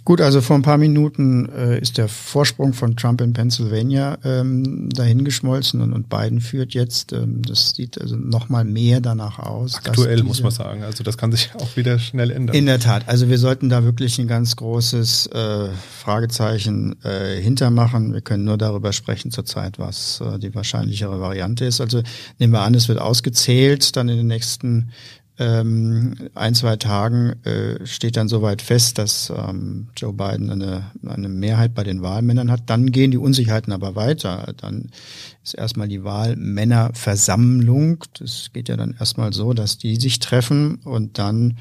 Gut, 0.08 0.22
also 0.22 0.40
vor 0.40 0.56
ein 0.56 0.62
paar 0.62 0.78
Minuten 0.78 1.50
äh, 1.50 1.82
ist 1.82 1.98
der 1.98 2.08
Vorsprung 2.08 2.72
von 2.72 2.96
Trump 2.96 3.20
in 3.20 3.34
Pennsylvania 3.34 4.18
ähm, 4.24 4.88
dahingeschmolzen 4.90 5.82
und, 5.82 5.92
und 5.92 6.08
Biden 6.08 6.40
führt 6.40 6.74
jetzt. 6.74 7.12
Ähm, 7.12 7.42
das 7.42 7.72
sieht 7.76 8.00
also 8.00 8.16
noch 8.16 8.48
mal 8.48 8.64
mehr 8.64 9.02
danach 9.02 9.38
aus. 9.38 9.76
Aktuell 9.76 10.24
muss 10.24 10.42
man 10.42 10.54
sagen. 10.54 10.84
Also 10.84 11.04
das 11.04 11.18
kann 11.18 11.34
sich 11.34 11.50
auch 11.60 11.76
wieder 11.76 12.00
schnell 12.00 12.32
ändern. 12.32 12.56
In 12.56 12.68
der 12.68 12.80
Tat. 12.80 13.04
Also 13.10 13.28
wir 13.28 13.38
sollten 13.38 13.68
da 13.68 13.84
wirklich 13.84 14.18
ein 14.18 14.30
ganz 14.30 14.56
großes 14.56 15.28
äh, 15.28 15.68
Fragezeichen 16.00 16.96
äh, 17.04 17.42
hintermachen. 17.42 18.14
Wir 18.14 18.22
können 18.22 18.46
nur 18.46 18.58
darüber 18.58 18.94
sprechen 18.94 19.32
zurzeit, 19.32 19.78
was 19.78 20.22
äh, 20.22 20.40
die 20.40 20.56
wahrscheinlichere 20.56 21.20
Variante 21.20 21.66
ist. 21.66 21.82
Also 21.82 22.02
nehmen 22.40 22.54
wir 22.54 22.62
an, 22.62 22.76
es 22.76 22.88
wird 22.88 23.02
ausgezählt 23.02 23.98
dann 23.98 24.08
in 24.08 24.16
den 24.16 24.28
nächsten 24.28 24.94
ähm, 25.40 26.16
ein, 26.34 26.56
zwei 26.56 26.78
Tagen 26.78 27.36
äh, 27.44 27.86
steht 27.86 28.18
dann 28.18 28.28
soweit 28.28 28.62
fest, 28.62 28.98
dass 28.98 29.30
ähm, 29.30 29.90
Joe 29.96 30.14
Biden 30.14 30.50
eine, 30.50 30.92
eine 31.06 31.30
Mehrheit 31.30 31.76
bei 31.76 31.84
den 31.84 32.02
Wahlmännern 32.02 32.50
hat. 32.50 32.70
Dann 32.70 32.92
gehen 32.92 33.12
die 33.12 33.18
Unsicherheiten 33.18 33.72
aber 33.72 33.96
weiter. 33.96 34.54
Dann 34.58 34.90
ist 35.44 35.54
erstmal 35.54 35.88
die 35.88 36.04
Wahlmännerversammlung. 36.04 38.04
Das 38.18 38.50
geht 38.52 38.70
ja 38.70 38.78
dann 38.78 38.96
erstmal 39.00 39.32
so, 39.32 39.54
dass 39.54 39.78
die 39.78 39.98
sich 39.98 40.20
treffen 40.20 40.80
und 40.84 41.20
dann 41.20 41.60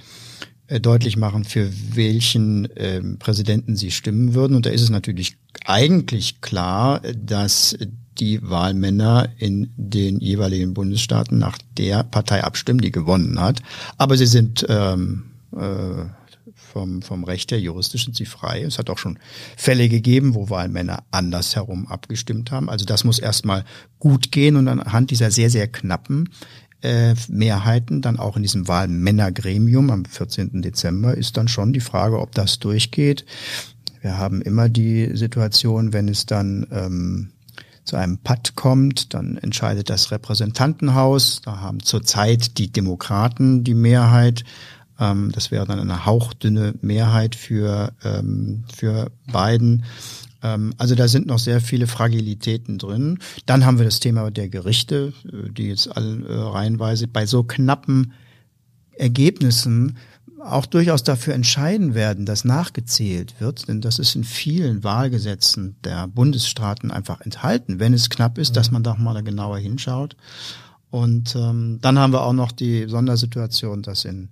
äh, 0.69 0.81
deutlich 0.81 1.19
machen, 1.19 1.45
für 1.45 1.71
welchen 1.95 2.75
äh, 2.77 3.03
Präsidenten 3.19 3.77
sie 3.77 3.91
stimmen 3.91 4.35
würden. 4.35 4.57
Und 4.57 4.65
da 4.65 4.71
ist 4.71 4.83
es 4.83 4.91
natürlich 4.91 5.37
eigentlich 5.67 6.41
klar, 6.41 7.01
dass 7.01 7.77
die 8.19 8.41
Wahlmänner 8.43 9.29
in 9.39 9.71
den 9.77 10.21
jeweiligen 10.21 10.75
Bundesstaaten 10.75 11.39
nach 11.39 11.59
der 11.77 12.03
Partei 12.05 12.45
abstimmen, 12.45 12.81
die 12.81 12.91
gewonnen 12.91 13.41
hat. 13.41 13.63
Aber 13.99 14.17
sie 14.17 14.27
sind 14.27 14.67
ähm, 14.69 15.25
äh, 15.55 16.07
vom, 16.55 17.03
vom 17.03 17.25
Recht 17.25 17.53
her 17.53 17.61
juristisch 17.61 18.05
sind 18.05 18.17
sie 18.17 18.27
frei. 18.27 18.63
Es 18.63 18.79
hat 18.79 18.91
auch 18.91 18.99
schon 18.99 19.19
Fälle 19.57 19.89
gegeben, 19.89 20.35
wo 20.35 20.51
Wahlmänner 20.51 21.05
andersherum 21.11 21.87
abgestimmt 21.87 22.51
haben. 22.51 22.69
Also 22.69 22.85
das 22.85 23.05
muss 23.05 23.19
erstmal 23.19 23.65
gut 23.99 24.33
gehen 24.33 24.57
und 24.57 24.69
anhand 24.69 25.11
dieser 25.11 25.31
sehr, 25.31 25.51
sehr 25.51 25.69
knappen 25.69 26.29
äh, 26.83 27.15
Mehrheiten 27.29 28.03
dann 28.03 28.19
auch 28.19 28.37
in 28.37 28.43
diesem 28.43 28.69
Wahlmännergremium 28.69 29.91
am 29.91 30.05
14. 30.05 30.63
Dezember 30.63 31.17
ist 31.17 31.37
dann 31.37 31.49
schon 31.49 31.73
die 31.73 31.81
Frage, 31.81 32.21
ob 32.21 32.33
das 32.33 32.59
durchgeht. 32.59 33.25
Wir 34.03 34.19
haben 34.19 34.43
immer 34.43 34.69
die 34.69 35.17
Situation, 35.17 35.93
wenn 35.93 36.09
es 36.09 36.27
dann 36.27 36.67
ähm, 36.71 37.33
zu 37.87 37.97
einem 37.97 38.19
Patt 38.19 38.57
kommt, 38.57 39.15
dann 39.15 39.37
entscheidet 39.39 39.89
das 39.89 40.11
Repräsentantenhaus. 40.11 41.41
Da 41.43 41.61
haben 41.61 41.83
zurzeit 41.83 42.59
die 42.59 42.71
Demokraten 42.71 43.65
die 43.65 43.75
Mehrheit. 43.75 44.45
Ähm, 44.99 45.31
das 45.33 45.51
wäre 45.51 45.67
dann 45.67 45.79
eine 45.79 46.05
hauchdünne 46.05 46.75
Mehrheit 46.83 47.35
für, 47.35 47.93
ähm, 48.05 48.65
für 48.75 49.11
Biden. 49.33 49.85
Ähm, 50.43 50.75
also 50.79 50.95
da 50.95 51.09
sind 51.09 51.27
noch 51.27 51.39
sehr 51.39 51.61
viele 51.61 51.87
Fragilitäten 51.87 52.79
drin. 52.79 53.19
Dann 53.47 53.65
haben 53.65 53.79
wir 53.79 53.85
das 53.85 54.01
Thema 54.01 54.31
der 54.31 54.49
Gerichte, 54.49 55.13
äh, 55.25 55.51
die 55.51 55.69
jetzt 55.69 55.97
all, 55.97 56.27
äh, 56.27 56.33
reihenweise 56.35 57.07
bei 57.07 57.25
so 57.25 57.45
knappen 57.45 58.13
Ergebnissen 58.93 59.99
auch 60.53 60.67
durchaus 60.67 61.03
dafür 61.03 61.35
entscheiden 61.35 61.95
werden, 61.95 62.27
dass 62.27 62.45
nachgezählt 62.45 63.35
wird, 63.41 63.69
denn 63.69 63.81
das 63.81 63.99
ist 63.99 64.15
in 64.15 64.25
vielen 64.25 64.85
Wahlgesetzen 64.85 65.77
der 65.85 66.09
Bundesstaaten 66.09 66.91
einfach 66.91 67.21
enthalten, 67.21 67.79
wenn 67.79 67.93
es 67.93 68.11
knapp 68.11 68.39
ist, 68.39 68.51
mhm. 68.51 68.55
dass 68.55 68.71
man 68.71 68.83
doch 68.83 68.99
mal 68.99 69.15
da 69.15 69.21
genauer 69.21 69.59
hinschaut. 69.59 70.17
Und 70.91 71.35
ähm, 71.37 71.79
dann 71.83 71.99
haben 71.99 72.13
wir 72.13 72.23
auch 72.23 72.33
noch 72.33 72.53
die 72.53 72.87
Sondersituation, 72.89 73.83
dass 73.83 74.05
in 74.05 74.31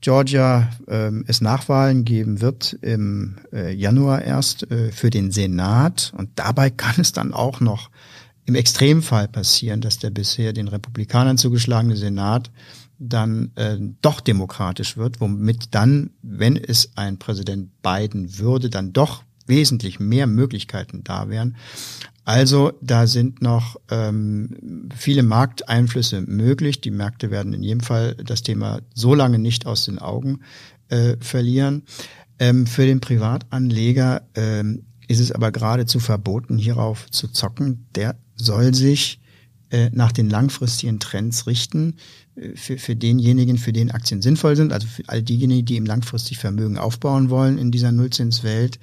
Georgia 0.00 0.70
ähm, 0.86 1.24
es 1.26 1.40
Nachwahlen 1.40 2.04
geben 2.04 2.42
wird 2.42 2.74
im 2.82 3.36
äh, 3.52 3.72
Januar 3.72 4.22
erst 4.22 4.70
äh, 4.70 4.92
für 4.92 5.08
den 5.08 5.32
Senat. 5.32 6.12
Und 6.16 6.30
dabei 6.34 6.68
kann 6.68 6.96
es 6.98 7.12
dann 7.12 7.32
auch 7.32 7.60
noch 7.60 7.90
im 8.44 8.54
Extremfall 8.54 9.28
passieren, 9.28 9.80
dass 9.80 9.98
der 9.98 10.10
bisher 10.10 10.52
den 10.52 10.68
Republikanern 10.68 11.38
zugeschlagene 11.38 11.96
Senat 11.96 12.50
dann 13.08 13.52
äh, 13.56 13.76
doch 14.02 14.20
demokratisch 14.20 14.96
wird, 14.96 15.20
womit 15.20 15.74
dann, 15.74 16.10
wenn 16.22 16.56
es 16.56 16.96
ein 16.96 17.18
Präsident 17.18 17.70
Biden 17.82 18.38
würde, 18.38 18.70
dann 18.70 18.92
doch 18.92 19.24
wesentlich 19.46 20.00
mehr 20.00 20.26
Möglichkeiten 20.26 21.04
da 21.04 21.28
wären. 21.28 21.56
Also 22.24 22.72
da 22.80 23.06
sind 23.06 23.42
noch 23.42 23.76
ähm, 23.90 24.88
viele 24.96 25.22
Markteinflüsse 25.22 26.22
möglich. 26.22 26.80
Die 26.80 26.90
Märkte 26.90 27.30
werden 27.30 27.52
in 27.52 27.62
jedem 27.62 27.80
Fall 27.80 28.14
das 28.14 28.42
Thema 28.42 28.80
so 28.94 29.14
lange 29.14 29.38
nicht 29.38 29.66
aus 29.66 29.84
den 29.84 29.98
Augen 29.98 30.40
äh, 30.88 31.16
verlieren. 31.20 31.82
Ähm, 32.38 32.66
für 32.66 32.86
den 32.86 33.00
Privatanleger 33.00 34.22
ähm, 34.34 34.86
ist 35.06 35.20
es 35.20 35.32
aber 35.32 35.52
geradezu 35.52 36.00
verboten, 36.00 36.56
hierauf 36.56 37.10
zu 37.10 37.28
zocken. 37.28 37.86
Der 37.94 38.16
soll 38.36 38.74
sich 38.74 39.20
nach 39.92 40.12
den 40.12 40.30
langfristigen 40.30 41.00
Trends 41.00 41.46
richten 41.46 41.94
für, 42.54 42.78
für 42.78 42.94
denjenigen, 42.94 43.58
für 43.58 43.72
den 43.72 43.90
Aktien 43.90 44.22
sinnvoll 44.22 44.56
sind, 44.56 44.72
also 44.72 44.86
für 44.86 45.02
all 45.06 45.22
diejenigen, 45.22 45.64
die 45.64 45.76
im 45.76 45.86
langfristig 45.86 46.38
Vermögen 46.38 46.78
aufbauen 46.78 47.30
wollen 47.30 47.58
in 47.58 47.70
dieser 47.72 47.90
Nullzinswelt, 47.90 48.78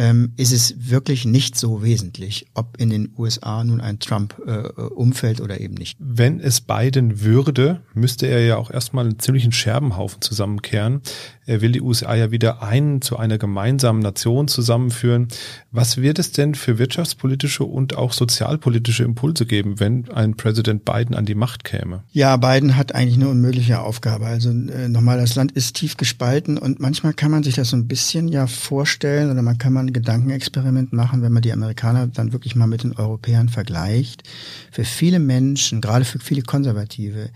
ähm, 0.00 0.32
ist 0.38 0.52
es 0.52 0.90
wirklich 0.90 1.26
nicht 1.26 1.58
so 1.58 1.82
wesentlich, 1.82 2.46
ob 2.54 2.78
in 2.78 2.88
den 2.88 3.12
USA 3.18 3.62
nun 3.62 3.82
ein 3.82 3.98
Trump 3.98 4.40
äh, 4.46 4.68
umfällt 4.80 5.42
oder 5.42 5.60
eben 5.60 5.74
nicht. 5.74 5.98
Wenn 6.00 6.40
es 6.40 6.62
Biden 6.62 7.20
würde, 7.20 7.82
müsste 7.92 8.26
er 8.26 8.40
ja 8.44 8.56
auch 8.56 8.70
erstmal 8.70 9.04
einen 9.04 9.18
ziemlichen 9.18 9.52
Scherbenhaufen 9.52 10.22
zusammenkehren. 10.22 11.02
Er 11.50 11.62
will 11.62 11.72
die 11.72 11.80
USA 11.80 12.14
ja 12.14 12.30
wieder 12.30 12.62
ein 12.62 13.02
zu 13.02 13.16
einer 13.16 13.36
gemeinsamen 13.36 13.98
Nation 13.98 14.46
zusammenführen. 14.46 15.26
Was 15.72 15.96
wird 15.96 16.20
es 16.20 16.30
denn 16.30 16.54
für 16.54 16.78
wirtschaftspolitische 16.78 17.64
und 17.64 17.96
auch 17.96 18.12
sozialpolitische 18.12 19.02
Impulse 19.02 19.46
geben, 19.46 19.80
wenn 19.80 20.08
ein 20.12 20.36
Präsident 20.36 20.84
Biden 20.84 21.16
an 21.16 21.26
die 21.26 21.34
Macht 21.34 21.64
käme? 21.64 22.04
Ja, 22.12 22.36
Biden 22.36 22.76
hat 22.76 22.94
eigentlich 22.94 23.16
eine 23.16 23.28
unmögliche 23.28 23.80
Aufgabe. 23.80 24.26
Also 24.26 24.50
äh, 24.50 24.88
nochmal, 24.88 25.18
das 25.18 25.34
Land 25.34 25.50
ist 25.50 25.74
tief 25.74 25.96
gespalten 25.96 26.56
und 26.56 26.78
manchmal 26.78 27.14
kann 27.14 27.32
man 27.32 27.42
sich 27.42 27.56
das 27.56 27.70
so 27.70 27.76
ein 27.76 27.88
bisschen 27.88 28.28
ja 28.28 28.46
vorstellen 28.46 29.32
oder 29.32 29.42
man 29.42 29.58
kann 29.58 29.72
mal 29.72 29.80
ein 29.80 29.92
Gedankenexperiment 29.92 30.92
machen, 30.92 31.20
wenn 31.22 31.32
man 31.32 31.42
die 31.42 31.52
Amerikaner 31.52 32.06
dann 32.06 32.32
wirklich 32.32 32.54
mal 32.54 32.68
mit 32.68 32.84
den 32.84 32.92
Europäern 32.92 33.48
vergleicht. 33.48 34.22
Für 34.70 34.84
viele 34.84 35.18
Menschen, 35.18 35.80
gerade 35.80 36.04
für 36.04 36.20
viele 36.20 36.42
Konservative, 36.42 37.30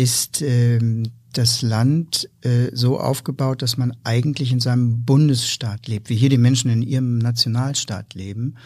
ist 0.00 0.40
ähm, 0.40 1.10
das 1.34 1.60
Land 1.60 2.28
äh, 2.40 2.68
so 2.72 2.98
aufgebaut, 2.98 3.60
dass 3.60 3.76
man 3.76 3.94
eigentlich 4.02 4.50
in 4.50 4.58
seinem 4.58 5.04
Bundesstaat 5.04 5.86
lebt, 5.88 6.08
wie 6.08 6.16
hier 6.16 6.30
die 6.30 6.38
Menschen 6.38 6.70
in 6.70 6.80
ihrem 6.80 7.18
Nationalstaat 7.18 8.14
leben. 8.14 8.56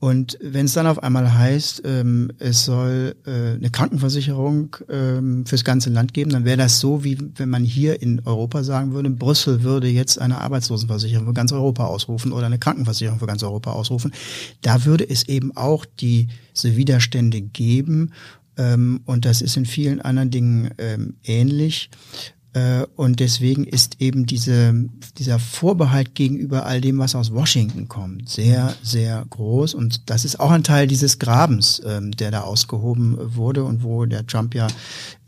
Und 0.00 0.36
wenn 0.42 0.66
es 0.66 0.72
dann 0.72 0.88
auf 0.88 1.00
einmal 1.00 1.32
heißt, 1.32 1.82
ähm, 1.84 2.32
es 2.40 2.64
soll 2.64 3.14
äh, 3.24 3.54
eine 3.54 3.70
Krankenversicherung 3.70 4.74
ähm, 4.88 5.46
fürs 5.46 5.62
ganze 5.62 5.90
Land 5.90 6.12
geben, 6.12 6.32
dann 6.32 6.44
wäre 6.44 6.56
das 6.56 6.80
so, 6.80 7.04
wie 7.04 7.16
wenn 7.36 7.48
man 7.48 7.62
hier 7.62 8.02
in 8.02 8.20
Europa 8.24 8.64
sagen 8.64 8.92
würde, 8.92 9.10
Brüssel 9.10 9.62
würde 9.62 9.86
jetzt 9.86 10.20
eine 10.20 10.40
Arbeitslosenversicherung 10.40 11.28
für 11.28 11.32
ganz 11.32 11.52
Europa 11.52 11.84
ausrufen 11.84 12.32
oder 12.32 12.46
eine 12.46 12.58
Krankenversicherung 12.58 13.20
für 13.20 13.26
ganz 13.26 13.44
Europa 13.44 13.70
ausrufen. 13.70 14.12
Da 14.62 14.84
würde 14.84 15.08
es 15.08 15.28
eben 15.28 15.56
auch 15.56 15.86
diese 16.00 16.26
Widerstände 16.76 17.40
geben. 17.40 18.10
Ähm, 18.56 19.00
und 19.04 19.24
das 19.24 19.42
ist 19.42 19.56
in 19.56 19.66
vielen 19.66 20.00
anderen 20.00 20.30
Dingen 20.30 20.70
ähm, 20.78 21.14
ähnlich. 21.24 21.90
Äh, 22.54 22.84
und 22.96 23.20
deswegen 23.20 23.64
ist 23.64 24.00
eben 24.00 24.26
diese, 24.26 24.74
dieser 25.16 25.38
Vorbehalt 25.38 26.14
gegenüber 26.14 26.66
all 26.66 26.80
dem, 26.80 26.98
was 26.98 27.14
aus 27.14 27.32
Washington 27.32 27.88
kommt, 27.88 28.28
sehr, 28.28 28.74
sehr 28.82 29.24
groß. 29.30 29.74
Und 29.74 30.10
das 30.10 30.24
ist 30.24 30.38
auch 30.38 30.50
ein 30.50 30.64
Teil 30.64 30.86
dieses 30.86 31.18
Grabens, 31.18 31.80
ähm, 31.86 32.12
der 32.12 32.30
da 32.30 32.42
ausgehoben 32.42 33.16
wurde 33.36 33.64
und 33.64 33.82
wo 33.82 34.04
der 34.04 34.26
Trump 34.26 34.54
ja, 34.54 34.66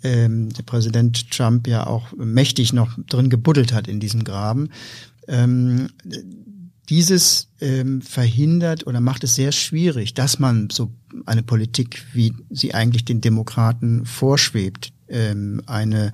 ähm, 0.02 0.50
der 0.50 0.64
Präsident 0.64 1.30
Trump 1.30 1.66
ja 1.66 1.86
auch 1.86 2.12
mächtig 2.16 2.72
noch 2.74 2.98
drin 3.06 3.30
gebuddelt 3.30 3.72
hat 3.72 3.88
in 3.88 4.00
diesem 4.00 4.24
Graben. 4.24 4.68
Ähm, 5.26 5.88
dieses 6.88 7.48
ähm, 7.60 8.02
verhindert 8.02 8.86
oder 8.86 9.00
macht 9.00 9.24
es 9.24 9.34
sehr 9.34 9.52
schwierig, 9.52 10.14
dass 10.14 10.38
man 10.38 10.68
so 10.70 10.92
eine 11.26 11.42
Politik, 11.42 12.04
wie 12.12 12.34
sie 12.50 12.74
eigentlich 12.74 13.04
den 13.04 13.20
Demokraten 13.20 14.04
vorschwebt, 14.04 14.92
ähm, 15.08 15.62
eine 15.66 16.12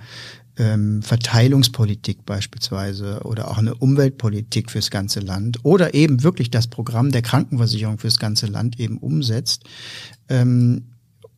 ähm, 0.57 1.03
Verteilungspolitik 1.03 2.27
beispielsweise 2.27 3.21
oder 3.25 3.51
auch 3.51 3.59
eine 3.59 3.75
Umweltpolitik 3.75 4.71
fürs 4.71 4.91
ganze 4.91 5.21
Land 5.21 5.65
oder 5.65 5.95
eben 5.95 6.23
wirklich 6.23 6.51
das 6.51 6.67
Programm 6.67 7.11
der 7.11 7.23
Krankenversicherung 7.23 7.99
fürs 7.99 8.19
ganze 8.19 8.47
Land 8.47 8.79
eben 8.79 8.99
umsetzt, 8.99 9.65
ähm, 10.29 10.85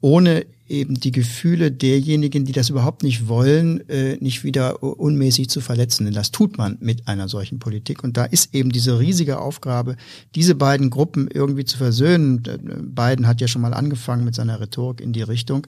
ohne 0.01 0.45
eben 0.73 0.95
die 0.95 1.13
Gefühle 1.13 1.71
derjenigen, 1.71 2.45
die 2.45 2.53
das 2.53 2.71
überhaupt 2.71 3.03
nicht 3.03 3.29
wollen, 3.29 3.89
äh, 3.89 4.17
nicht 4.17 4.43
wieder 4.43 4.83
unmäßig 4.83 5.51
zu 5.51 5.61
verletzen. 5.61 6.07
Denn 6.07 6.15
das 6.15 6.31
tut 6.31 6.59
man 6.59 6.79
mit 6.81 7.07
einer 7.07 7.29
solchen 7.29 7.59
Politik. 7.59 8.03
Und 8.03 8.17
da 8.17 8.25
ist 8.25 8.55
eben 8.55 8.73
diese 8.73 8.99
riesige 8.99 9.39
Aufgabe, 9.39 9.97
diese 10.35 10.55
beiden 10.55 10.91
Gruppen 10.91 11.29
irgendwie 11.33 11.65
zu 11.65 11.77
versöhnen. 11.77 12.43
Biden 12.43 13.27
hat 13.27 13.41
ja 13.41 13.49
schon 13.49 13.63
mal 13.63 13.75
angefangen 13.75 14.25
mit 14.25 14.35
seiner 14.35 14.61
Rhetorik 14.61 15.01
in 15.01 15.13
die 15.13 15.23
Richtung. 15.23 15.67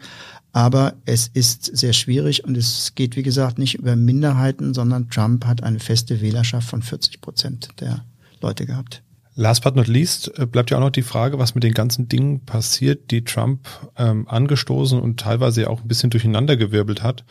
Aber 0.52 0.94
es 1.04 1.28
ist 1.28 1.76
sehr 1.76 1.92
schwierig 1.92 2.44
und 2.44 2.56
es 2.56 2.94
geht, 2.94 3.16
wie 3.16 3.22
gesagt, 3.22 3.58
nicht 3.58 3.74
über 3.74 3.96
Minderheiten, 3.96 4.72
sondern 4.72 5.10
Trump 5.10 5.44
hat 5.44 5.62
eine 5.62 5.80
feste 5.80 6.20
Wählerschaft 6.20 6.68
von 6.68 6.80
40 6.82 7.20
Prozent 7.20 7.68
der 7.80 8.04
Leute 8.40 8.64
gehabt. 8.64 9.02
Last 9.36 9.64
but 9.64 9.74
not 9.74 9.88
least 9.88 10.38
äh, 10.38 10.46
bleibt 10.46 10.70
ja 10.70 10.76
auch 10.76 10.82
noch 10.82 10.90
die 10.90 11.02
Frage, 11.02 11.38
was 11.38 11.54
mit 11.54 11.64
den 11.64 11.74
ganzen 11.74 12.08
Dingen 12.08 12.44
passiert, 12.44 13.10
die 13.10 13.24
Trump 13.24 13.66
ähm, 13.96 14.28
angestoßen 14.28 15.00
und 15.00 15.18
teilweise 15.18 15.68
auch 15.68 15.82
ein 15.82 15.88
bisschen 15.88 16.10
durcheinandergewirbelt 16.10 17.02
hat. 17.02 17.24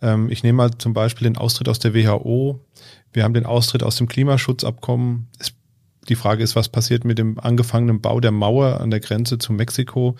Ähm, 0.00 0.30
ich 0.30 0.42
nehme 0.42 0.56
mal 0.56 0.70
zum 0.78 0.94
Beispiel 0.94 1.26
den 1.26 1.36
Austritt 1.36 1.68
aus 1.68 1.78
der 1.78 1.94
WHO. 1.94 2.60
Wir 3.12 3.24
haben 3.24 3.34
den 3.34 3.46
Austritt 3.46 3.82
aus 3.82 3.96
dem 3.96 4.08
Klimaschutzabkommen. 4.08 5.28
Es, 5.38 5.52
die 6.08 6.16
Frage 6.16 6.42
ist, 6.42 6.56
was 6.56 6.70
passiert 6.70 7.04
mit 7.04 7.18
dem 7.18 7.38
angefangenen 7.38 8.00
Bau 8.00 8.18
der 8.20 8.32
Mauer 8.32 8.80
an 8.80 8.90
der 8.90 9.00
Grenze 9.00 9.36
zu 9.38 9.52
Mexiko? 9.52 10.16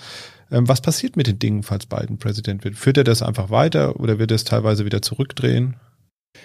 Ähm, 0.51 0.69
was 0.69 0.83
passiert 0.83 1.17
mit 1.17 1.27
den 1.27 1.39
Dingen, 1.39 1.63
falls 1.63 1.87
Biden 1.87 2.19
Präsident 2.19 2.63
wird? 2.63 2.77
Führt 2.77 2.99
er 2.99 3.05
das 3.05 3.23
einfach 3.23 3.49
weiter 3.49 3.99
oder 3.99 4.19
wird 4.19 4.31
er 4.31 4.37
es 4.37 4.45
teilweise 4.45 4.85
wieder 4.85 5.01
zurückdrehen? 5.01 5.77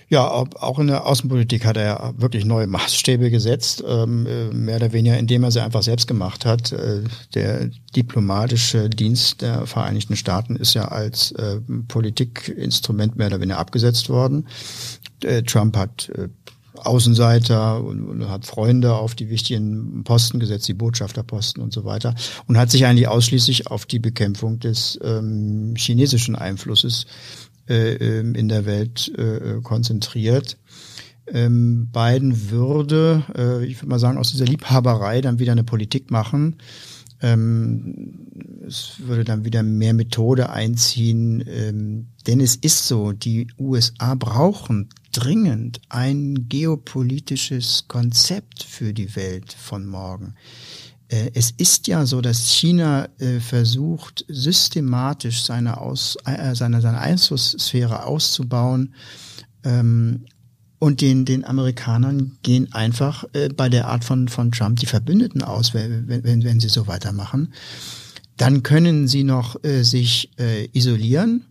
Ja, 0.10 0.28
auch 0.30 0.80
in 0.80 0.88
der 0.88 1.06
Außenpolitik 1.06 1.66
hat 1.66 1.76
er 1.76 2.14
wirklich 2.18 2.46
neue 2.46 2.68
Maßstäbe 2.68 3.30
gesetzt, 3.30 3.84
ähm, 3.86 4.26
äh, 4.26 4.54
mehr 4.54 4.78
oder 4.78 4.94
weniger, 4.94 5.18
indem 5.18 5.44
er 5.44 5.52
sie 5.52 5.62
einfach 5.62 5.84
selbst 5.84 6.08
gemacht 6.08 6.46
hat. 6.46 6.72
Äh, 6.72 7.04
der 7.34 7.70
diplomatische 7.96 8.90
Dienst 8.90 9.42
der 9.42 9.66
Vereinigten 9.66 10.16
Staaten 10.16 10.56
ist 10.56 10.74
ja 10.74 10.88
als 10.88 11.34
äh, 11.34 11.60
Politikinstrument 11.90 13.18
mehr 13.18 13.28
oder 13.28 13.42
weniger 13.42 13.60
abgesetzt 13.60 14.10
worden. 14.10 14.48
Trump 15.48 15.76
hat 15.76 16.12
Außenseiter 16.76 17.84
und, 17.84 18.30
hat 18.30 18.46
Freunde 18.46 18.94
auf 18.94 19.16
die 19.16 19.30
wichtigen 19.30 20.04
Posten 20.04 20.40
gesetzt, 20.40 20.68
die 20.68 20.76
Botschafterposten 20.76 21.62
und 21.64 21.74
so 21.74 21.86
weiter, 21.86 22.14
und 22.46 22.58
hat 22.58 22.70
sich 22.70 22.86
eigentlich 22.86 23.08
ausschließlich 23.08 23.68
auf 23.68 23.88
die 23.88 23.98
Bekämpfung 23.98 24.60
des 24.60 25.00
ähm, 25.04 25.74
chinesischen 25.76 26.36
Einflusses 26.36 27.08
äh, 27.70 27.94
ähm, 27.96 28.36
in 28.36 28.48
der 28.50 28.66
Welt 28.66 29.12
äh, 29.18 29.62
konzentriert. 29.62 30.58
Ähm, 31.28 31.90
Biden 31.92 32.50
würde, 32.50 33.24
äh, 33.36 33.66
ich 33.66 33.78
würde 33.78 33.90
mal 33.90 34.00
sagen, 34.00 34.18
aus 34.18 34.32
dieser 34.32 34.46
Liebhaberei 34.46 35.22
dann 35.22 35.40
wieder 35.40 35.52
eine 35.52 35.64
Politik 35.64 36.10
machen. 36.10 36.58
Ähm, 37.22 38.28
es 38.68 38.94
würde 39.00 39.24
dann 39.24 39.44
wieder 39.44 39.64
mehr 39.64 39.94
Methode 39.94 40.50
einziehen, 40.50 41.44
ähm, 41.48 42.08
denn 42.28 42.40
es 42.40 42.56
ist 42.56 42.88
so, 42.88 43.12
die 43.12 43.48
USA 43.58 44.16
brauchen 44.16 44.90
dringend 45.12 45.82
ein 45.90 46.48
geopolitisches 46.48 47.86
Konzept 47.88 48.64
für 48.64 48.94
die 48.94 49.16
Welt 49.16 49.52
von 49.52 49.88
morgen. 49.88 50.36
Äh, 51.10 51.32
es 51.34 51.52
ist 51.52 51.88
ja 51.88 52.06
so, 52.06 52.22
dass 52.22 52.50
China 52.52 53.10
äh, 53.20 53.40
versucht, 53.40 54.26
systematisch 54.28 55.44
seine, 55.44 55.80
Aus, 55.80 56.18
äh, 56.26 56.56
seine, 56.56 56.82
seine 56.82 57.00
Einflusssphäre 57.00 58.06
auszubauen. 58.06 58.94
Ähm, 59.64 60.26
und 60.80 61.02
den, 61.02 61.26
den 61.26 61.44
Amerikanern 61.44 62.38
gehen 62.44 62.72
einfach 62.72 63.24
äh, 63.34 63.50
bei 63.50 63.68
der 63.68 63.88
Art 63.88 64.04
von, 64.04 64.28
von 64.28 64.52
Trump 64.52 64.80
die 64.80 64.86
Verbündeten 64.86 65.42
aus, 65.42 65.74
wenn, 65.74 66.08
wenn, 66.08 66.44
wenn 66.44 66.60
sie 66.60 66.70
so 66.70 66.88
weitermachen. 66.88 67.54
Dann 68.38 68.62
können 68.62 69.08
sie 69.08 69.24
noch 69.24 69.64
äh, 69.64 69.84
sich 69.84 70.30
äh, 70.38 70.68
isolieren, 70.74 71.46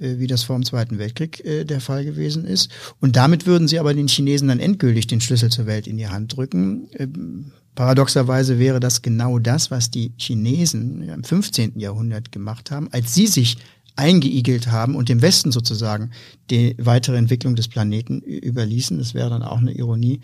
äh, 0.00 0.18
wie 0.18 0.26
das 0.26 0.44
vor 0.44 0.56
dem 0.56 0.64
Zweiten 0.64 0.98
Weltkrieg 0.98 1.44
äh, 1.44 1.64
der 1.64 1.82
Fall 1.82 2.06
gewesen 2.06 2.46
ist. 2.46 2.70
Und 3.00 3.16
damit 3.16 3.44
würden 3.44 3.68
sie 3.68 3.78
aber 3.78 3.92
den 3.92 4.08
Chinesen 4.08 4.48
dann 4.48 4.60
endgültig 4.60 5.06
den 5.06 5.20
Schlüssel 5.20 5.50
zur 5.50 5.66
Welt 5.66 5.86
in 5.86 5.98
die 5.98 6.08
Hand 6.08 6.34
drücken. 6.34 6.88
Ähm, 6.98 7.52
Paradoxerweise 7.74 8.58
wäre 8.58 8.80
das 8.80 9.02
genau 9.02 9.38
das, 9.38 9.70
was 9.70 9.90
die 9.90 10.12
Chinesen 10.18 11.02
im 11.02 11.24
15. 11.24 11.78
Jahrhundert 11.78 12.30
gemacht 12.30 12.70
haben, 12.70 12.88
als 12.92 13.14
sie 13.14 13.26
sich 13.26 13.56
eingeigelt 13.96 14.70
haben 14.70 14.94
und 14.94 15.08
dem 15.08 15.22
Westen 15.22 15.52
sozusagen 15.52 16.10
die 16.50 16.76
weitere 16.78 17.16
Entwicklung 17.16 17.56
des 17.56 17.68
Planeten 17.68 18.20
überließen. 18.20 18.98
Das 18.98 19.14
wäre 19.14 19.30
dann 19.30 19.42
auch 19.42 19.58
eine 19.58 19.72
Ironie 19.72 20.20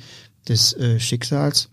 des 0.48 0.72
äh, 0.74 0.98
Schicksals. 0.98 1.70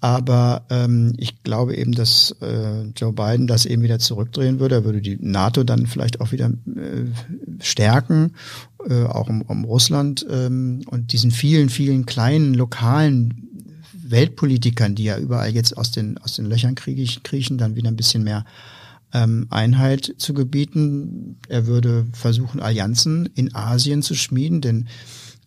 Aber 0.00 0.66
ähm, 0.70 1.14
ich 1.16 1.42
glaube 1.42 1.74
eben, 1.74 1.92
dass 1.92 2.36
äh, 2.42 2.84
Joe 2.96 3.12
Biden 3.12 3.46
das 3.46 3.64
eben 3.64 3.82
wieder 3.82 3.98
zurückdrehen 3.98 4.60
würde. 4.60 4.76
Er 4.76 4.84
würde 4.84 5.00
die 5.00 5.16
NATO 5.20 5.64
dann 5.64 5.86
vielleicht 5.86 6.20
auch 6.20 6.32
wieder 6.32 6.46
äh, 6.46 7.06
stärken, 7.60 8.34
äh, 8.88 9.04
auch 9.04 9.28
um, 9.28 9.42
um 9.42 9.64
Russland 9.64 10.26
ähm, 10.30 10.82
und 10.86 11.12
diesen 11.12 11.30
vielen, 11.30 11.70
vielen 11.70 12.04
kleinen 12.04 12.54
lokalen 12.54 13.55
Weltpolitikern, 14.10 14.94
die 14.94 15.04
ja 15.04 15.18
überall 15.18 15.50
jetzt 15.50 15.76
aus 15.76 15.90
den, 15.90 16.18
aus 16.18 16.36
den 16.36 16.46
Löchern 16.46 16.74
kriechen, 16.74 17.58
dann 17.58 17.76
wieder 17.76 17.88
ein 17.88 17.96
bisschen 17.96 18.24
mehr 18.24 18.44
ähm, 19.12 19.46
Einheit 19.50 20.14
zu 20.18 20.34
gebieten. 20.34 21.38
Er 21.48 21.66
würde 21.66 22.06
versuchen, 22.12 22.60
Allianzen 22.60 23.28
in 23.34 23.54
Asien 23.54 24.02
zu 24.02 24.14
schmieden, 24.14 24.60
denn 24.60 24.88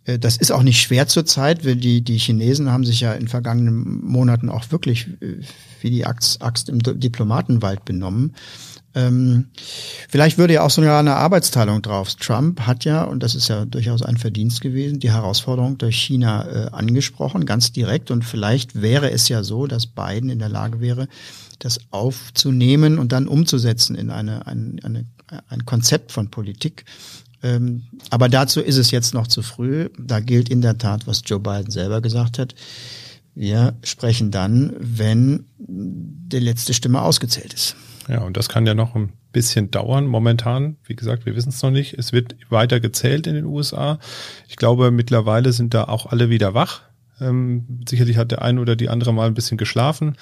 äh, 0.05 0.19
das 0.19 0.37
ist 0.37 0.51
auch 0.51 0.63
nicht 0.63 0.81
schwer 0.81 1.07
zurzeit, 1.07 1.65
weil 1.65 1.75
die, 1.75 2.01
die 2.01 2.17
Chinesen 2.17 2.71
haben 2.71 2.85
sich 2.85 3.01
ja 3.01 3.13
in 3.13 3.27
vergangenen 3.27 4.03
Monaten 4.03 4.49
auch 4.49 4.71
wirklich 4.71 5.07
äh, 5.21 5.41
wie 5.81 5.89
die 5.89 6.05
Axt, 6.05 6.41
Axt 6.41 6.69
im 6.69 6.79
Diplomatenwald 6.79 7.85
benommen. 7.85 8.33
Ähm, 8.95 9.49
vielleicht 10.09 10.37
würde 10.37 10.55
ja 10.55 10.63
auch 10.63 10.71
sogar 10.71 10.99
eine 10.99 11.15
Arbeitsteilung 11.15 11.81
drauf. 11.81 12.15
Trump 12.15 12.61
hat 12.61 12.85
ja, 12.85 13.03
und 13.03 13.21
das 13.21 13.35
ist 13.35 13.47
ja 13.47 13.65
durchaus 13.65 14.01
ein 14.01 14.17
Verdienst 14.17 14.61
gewesen, 14.61 14.99
die 14.99 15.11
Herausforderung 15.11 15.77
durch 15.77 15.97
China 15.97 16.47
äh, 16.47 16.69
angesprochen, 16.71 17.45
ganz 17.45 17.71
direkt. 17.71 18.09
Und 18.09 18.25
vielleicht 18.25 18.81
wäre 18.81 19.11
es 19.11 19.29
ja 19.29 19.43
so, 19.43 19.67
dass 19.67 19.85
Biden 19.85 20.29
in 20.29 20.39
der 20.39 20.49
Lage 20.49 20.81
wäre, 20.81 21.07
das 21.59 21.79
aufzunehmen 21.91 22.97
und 22.97 23.11
dann 23.11 23.27
umzusetzen 23.27 23.95
in 23.95 24.09
eine, 24.09 24.47
ein, 24.47 24.79
eine, 24.83 25.05
ein 25.49 25.65
Konzept 25.65 26.11
von 26.11 26.31
Politik. 26.31 26.85
Ähm, 27.43 27.83
aber 28.09 28.27
dazu 28.27 28.59
ist 28.59 28.77
es 28.77 28.91
jetzt 28.91 29.13
noch 29.13 29.27
zu 29.27 29.41
früh. 29.41 29.89
Da 29.97 30.19
gilt 30.19 30.49
in 30.49 30.61
der 30.61 30.77
Tat, 30.77 31.05
was 31.05 31.21
Joe 31.25 31.39
Biden 31.39 31.71
selber 31.71 32.01
gesagt 32.01 32.39
hat. 32.39 32.55
Wir 33.35 33.75
sprechen 33.83 34.31
dann, 34.31 34.73
wenn 34.79 35.45
die 35.57 36.39
letzte 36.39 36.73
Stimme 36.73 37.01
ausgezählt 37.01 37.53
ist. 37.53 37.75
Ja, 38.07 38.21
und 38.21 38.37
das 38.37 38.49
kann 38.49 38.65
ja 38.65 38.73
noch 38.73 38.95
ein 38.95 39.13
bisschen 39.31 39.71
dauern. 39.71 40.07
Momentan, 40.07 40.77
wie 40.85 40.95
gesagt, 40.95 41.25
wir 41.25 41.35
wissen 41.35 41.49
es 41.49 41.61
noch 41.61 41.71
nicht. 41.71 41.93
Es 41.93 42.13
wird 42.13 42.35
weiter 42.49 42.79
gezählt 42.79 43.27
in 43.27 43.35
den 43.35 43.45
USA. 43.45 43.99
Ich 44.47 44.55
glaube, 44.55 44.91
mittlerweile 44.91 45.51
sind 45.51 45.73
da 45.73 45.83
auch 45.83 46.07
alle 46.07 46.29
wieder 46.29 46.53
wach. 46.53 46.81
Ähm, 47.21 47.81
sicherlich 47.87 48.17
hat 48.17 48.31
der 48.31 48.41
eine 48.41 48.61
oder 48.61 48.75
die 48.75 48.89
andere 48.89 49.13
mal 49.13 49.27
ein 49.27 49.33
bisschen 49.33 49.57
geschlafen. 49.57 50.15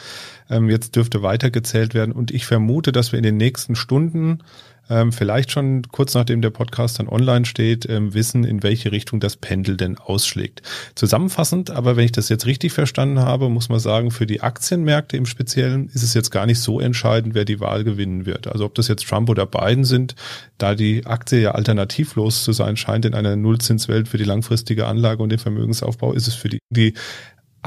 Ähm, 0.50 0.70
jetzt 0.70 0.96
dürfte 0.96 1.22
weiter 1.22 1.52
gezählt 1.52 1.94
werden. 1.94 2.12
Und 2.12 2.32
ich 2.32 2.46
vermute, 2.46 2.92
dass 2.92 3.12
wir 3.12 3.18
in 3.18 3.24
den 3.24 3.38
nächsten 3.38 3.76
Stunden 3.76 4.40
ähm, 4.89 5.12
vielleicht 5.12 5.52
schon 5.52 5.84
kurz 5.91 6.13
nachdem 6.13 6.41
der 6.41 6.50
Podcast 6.50 7.00
dann 7.00 7.08
online 7.08 7.45
steht, 7.45 7.88
ähm, 7.89 8.13
wissen, 8.13 8.43
in 8.43 8.63
welche 8.63 8.91
Richtung 8.91 9.19
das 9.19 9.36
Pendel 9.36 9.78
denn 9.78 9.97
ausschlägt. 9.97 10.62
Zusammenfassend, 10.95 11.71
aber 11.71 11.95
wenn 11.95 12.06
ich 12.06 12.12
das 12.12 12.30
jetzt 12.30 12.45
richtig 12.45 12.73
verstanden 12.73 13.19
habe, 13.19 13.50
muss 13.50 13.69
man 13.69 13.80
sagen, 13.80 14.12
für 14.12 14.26
die 14.26 14.41
Aktienmärkte 14.41 15.17
im 15.17 15.26
Speziellen 15.26 15.89
ist 15.93 16.04
es 16.04 16.13
jetzt 16.13 16.32
gar 16.32 16.45
nicht 16.45 16.60
so 16.60 16.80
entscheidend, 16.80 17.36
wer 17.36 17.45
die 17.45 17.60
Wahl 17.60 17.84
gewinnen 17.84 18.26
wird. 18.26 18.47
Also 18.47 18.65
ob 18.65 18.76
das 18.76 18.88
jetzt 18.88 19.08
Trump 19.08 19.30
oder 19.30 19.45
Biden 19.45 19.84
sind, 19.84 20.15
da 20.58 20.76
die 20.76 21.06
Aktie 21.06 21.41
ja 21.41 21.52
alternativlos 21.52 22.43
zu 22.43 22.52
sein 22.54 22.78
scheint 22.78 23.06
in 23.06 23.13
einer 23.13 23.36
Nullzinswelt 23.36 24.08
für 24.08 24.17
die 24.17 24.23
langfristige 24.23 24.88
Anlage 24.88 25.21
und 25.21 25.30
den 25.30 25.39
Vermögensaufbau, 25.39 26.13
ist 26.13 26.28
es 26.28 26.36
für 26.36 26.50
die, 26.50 26.60
die 26.69 26.93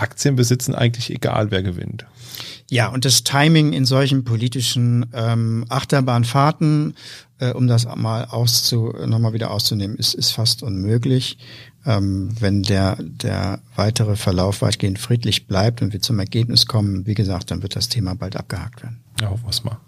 Aktien 0.01 0.37
besitzen 0.37 0.75
eigentlich 0.75 1.11
egal, 1.11 1.51
wer 1.51 1.63
gewinnt. 1.63 2.07
Ja, 2.69 2.89
und 2.89 3.05
das 3.05 3.25
Timing 3.25 3.73
in 3.73 3.85
solchen 3.85 4.23
politischen 4.23 5.07
ähm, 5.13 5.65
Achterbahnfahrten, 5.69 6.95
äh, 7.41 7.53
um 7.53 7.67
das 7.67 7.85
mal 7.97 8.27
auszu, 8.27 8.95
nochmal 9.07 9.33
wieder 9.33 9.51
auszunehmen, 9.51 9.97
ist, 9.97 10.15
ist 10.15 10.31
fast 10.31 10.63
unmöglich. 10.63 11.39
Ähm, 11.85 12.31
wenn 12.39 12.63
der, 12.63 12.97
der 13.01 13.61
weitere 13.75 14.15
Verlauf 14.15 14.63
weitgehend 14.63 14.99
friedlich 14.99 15.47
bleibt 15.47 15.83
und 15.83 15.93
wir 15.93 16.01
zum 16.01 16.19
Ergebnis 16.19 16.67
kommen, 16.67 17.07
wie 17.07 17.15
gesagt, 17.15 17.51
dann 17.51 17.63
wird 17.63 17.75
das 17.75 17.89
Thema 17.89 18.15
bald 18.15 18.37
abgehakt 18.37 18.83
werden. 18.83 19.01
Ja, 19.21 19.31
hoffen 19.31 19.45
wir 19.45 19.51
es 19.51 19.65
mal. 19.65 19.79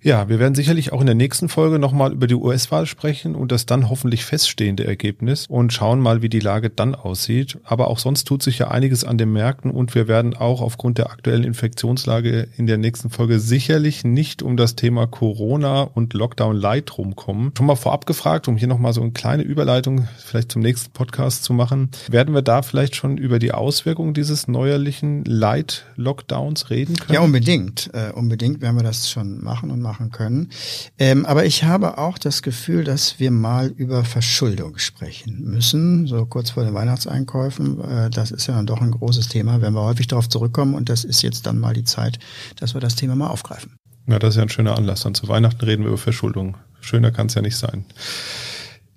Ja, 0.00 0.28
wir 0.28 0.38
werden 0.38 0.54
sicherlich 0.54 0.92
auch 0.92 1.00
in 1.00 1.06
der 1.06 1.16
nächsten 1.16 1.48
Folge 1.48 1.80
nochmal 1.80 2.12
über 2.12 2.28
die 2.28 2.36
US-Wahl 2.36 2.86
sprechen 2.86 3.34
und 3.34 3.50
das 3.50 3.66
dann 3.66 3.90
hoffentlich 3.90 4.24
feststehende 4.24 4.86
Ergebnis 4.86 5.46
und 5.48 5.72
schauen 5.72 5.98
mal, 5.98 6.22
wie 6.22 6.28
die 6.28 6.38
Lage 6.38 6.70
dann 6.70 6.94
aussieht. 6.94 7.58
Aber 7.64 7.88
auch 7.88 7.98
sonst 7.98 8.24
tut 8.24 8.40
sich 8.44 8.58
ja 8.58 8.68
einiges 8.68 9.02
an 9.02 9.18
den 9.18 9.32
Märkten 9.32 9.72
und 9.72 9.96
wir 9.96 10.06
werden 10.06 10.36
auch 10.36 10.60
aufgrund 10.60 10.98
der 10.98 11.10
aktuellen 11.10 11.42
Infektionslage 11.42 12.46
in 12.56 12.68
der 12.68 12.78
nächsten 12.78 13.10
Folge 13.10 13.40
sicherlich 13.40 14.04
nicht 14.04 14.40
um 14.40 14.56
das 14.56 14.76
Thema 14.76 15.08
Corona 15.08 15.82
und 15.82 16.14
Lockdown 16.14 16.56
Light 16.56 16.96
rumkommen. 16.96 17.52
Schon 17.56 17.66
mal 17.66 17.74
vorab 17.74 18.06
gefragt, 18.06 18.46
um 18.46 18.56
hier 18.56 18.68
nochmal 18.68 18.92
so 18.92 19.00
eine 19.02 19.10
kleine 19.10 19.42
Überleitung 19.42 20.06
vielleicht 20.16 20.52
zum 20.52 20.62
nächsten 20.62 20.92
Podcast 20.92 21.42
zu 21.42 21.52
machen, 21.52 21.90
werden 22.08 22.34
wir 22.34 22.42
da 22.42 22.62
vielleicht 22.62 22.94
schon 22.94 23.18
über 23.18 23.40
die 23.40 23.50
Auswirkungen 23.50 24.14
dieses 24.14 24.46
neuerlichen 24.46 25.24
Light-Lockdowns 25.24 26.70
reden 26.70 26.94
können? 26.94 27.14
Ja, 27.14 27.20
unbedingt. 27.20 27.90
Äh, 27.92 28.12
unbedingt 28.12 28.60
werden 28.60 28.76
wir 28.76 28.84
das 28.84 29.10
schon 29.10 29.42
machen 29.42 29.72
und 29.72 29.80
machen 29.80 29.87
können. 30.10 30.50
Ähm, 30.98 31.26
aber 31.26 31.44
ich 31.44 31.64
habe 31.64 31.98
auch 31.98 32.18
das 32.18 32.42
Gefühl, 32.42 32.84
dass 32.84 33.18
wir 33.18 33.30
mal 33.30 33.68
über 33.68 34.04
Verschuldung 34.04 34.78
sprechen 34.78 35.42
müssen, 35.42 36.06
so 36.06 36.26
kurz 36.26 36.50
vor 36.50 36.64
den 36.64 36.74
Weihnachtseinkäufen. 36.74 37.80
Äh, 37.80 38.10
das 38.10 38.30
ist 38.30 38.46
ja 38.46 38.54
dann 38.54 38.66
doch 38.66 38.80
ein 38.80 38.90
großes 38.90 39.28
Thema, 39.28 39.60
wenn 39.60 39.74
wir 39.74 39.82
häufig 39.82 40.06
darauf 40.06 40.28
zurückkommen 40.28 40.74
und 40.74 40.88
das 40.88 41.04
ist 41.04 41.22
jetzt 41.22 41.46
dann 41.46 41.58
mal 41.58 41.74
die 41.74 41.84
Zeit, 41.84 42.18
dass 42.56 42.74
wir 42.74 42.80
das 42.80 42.94
Thema 42.94 43.14
mal 43.14 43.28
aufgreifen. 43.28 43.76
Ja, 44.06 44.18
das 44.18 44.30
ist 44.30 44.36
ja 44.36 44.42
ein 44.42 44.48
schöner 44.48 44.76
Anlass. 44.76 45.02
Dann 45.02 45.14
zu 45.14 45.28
Weihnachten 45.28 45.64
reden 45.64 45.82
wir 45.82 45.88
über 45.88 45.98
Verschuldung. 45.98 46.56
Schöner 46.80 47.10
kann 47.10 47.26
es 47.26 47.34
ja 47.34 47.42
nicht 47.42 47.56
sein. 47.56 47.84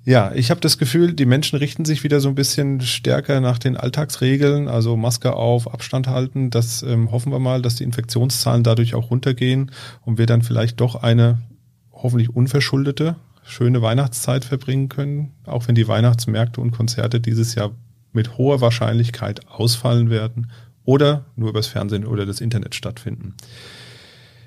Ja, 0.04 0.32
ich 0.34 0.50
habe 0.50 0.60
das 0.62 0.80
Gefühl, 0.80 1.14
die 1.14 1.28
Menschen 1.28 1.58
richten 1.58 1.86
sich 1.86 2.04
wieder 2.04 2.20
so 2.20 2.30
ein 2.30 2.36
bisschen 2.36 2.82
stärker 2.82 3.40
nach 3.40 3.60
den 3.60 3.78
Alltagsregeln, 3.78 4.68
also 4.68 4.98
Maske 4.98 5.34
auf, 5.34 5.72
Abstand 5.72 6.08
halten. 6.08 6.50
Das 6.50 6.82
ähm, 6.82 7.12
hoffen 7.12 7.32
wir 7.32 7.38
mal, 7.38 7.62
dass 7.62 7.76
die 7.76 7.84
Infektionszahlen 7.84 8.64
dadurch 8.64 8.96
auch 8.96 9.12
runtergehen 9.12 9.72
und 10.04 10.18
wir 10.18 10.26
dann 10.26 10.42
vielleicht 10.42 10.82
doch 10.82 10.96
eine 10.96 11.40
hoffentlich 11.92 12.36
unverschuldete, 12.36 13.16
schöne 13.44 13.84
Weihnachtszeit 13.84 14.44
verbringen 14.44 14.90
können, 14.90 15.34
auch 15.46 15.68
wenn 15.68 15.76
die 15.76 15.88
Weihnachtsmärkte 15.88 16.62
und 16.62 16.72
Konzerte 16.72 17.20
dieses 17.20 17.54
Jahr 17.54 17.72
mit 18.12 18.40
hoher 18.40 18.60
Wahrscheinlichkeit 18.60 19.48
ausfallen 19.50 20.10
werden 20.10 20.50
oder 20.84 21.26
nur 21.36 21.50
übers 21.50 21.68
Fernsehen 21.68 22.06
oder 22.06 22.26
das 22.26 22.42
Internet 22.42 22.74
stattfinden. 22.74 23.36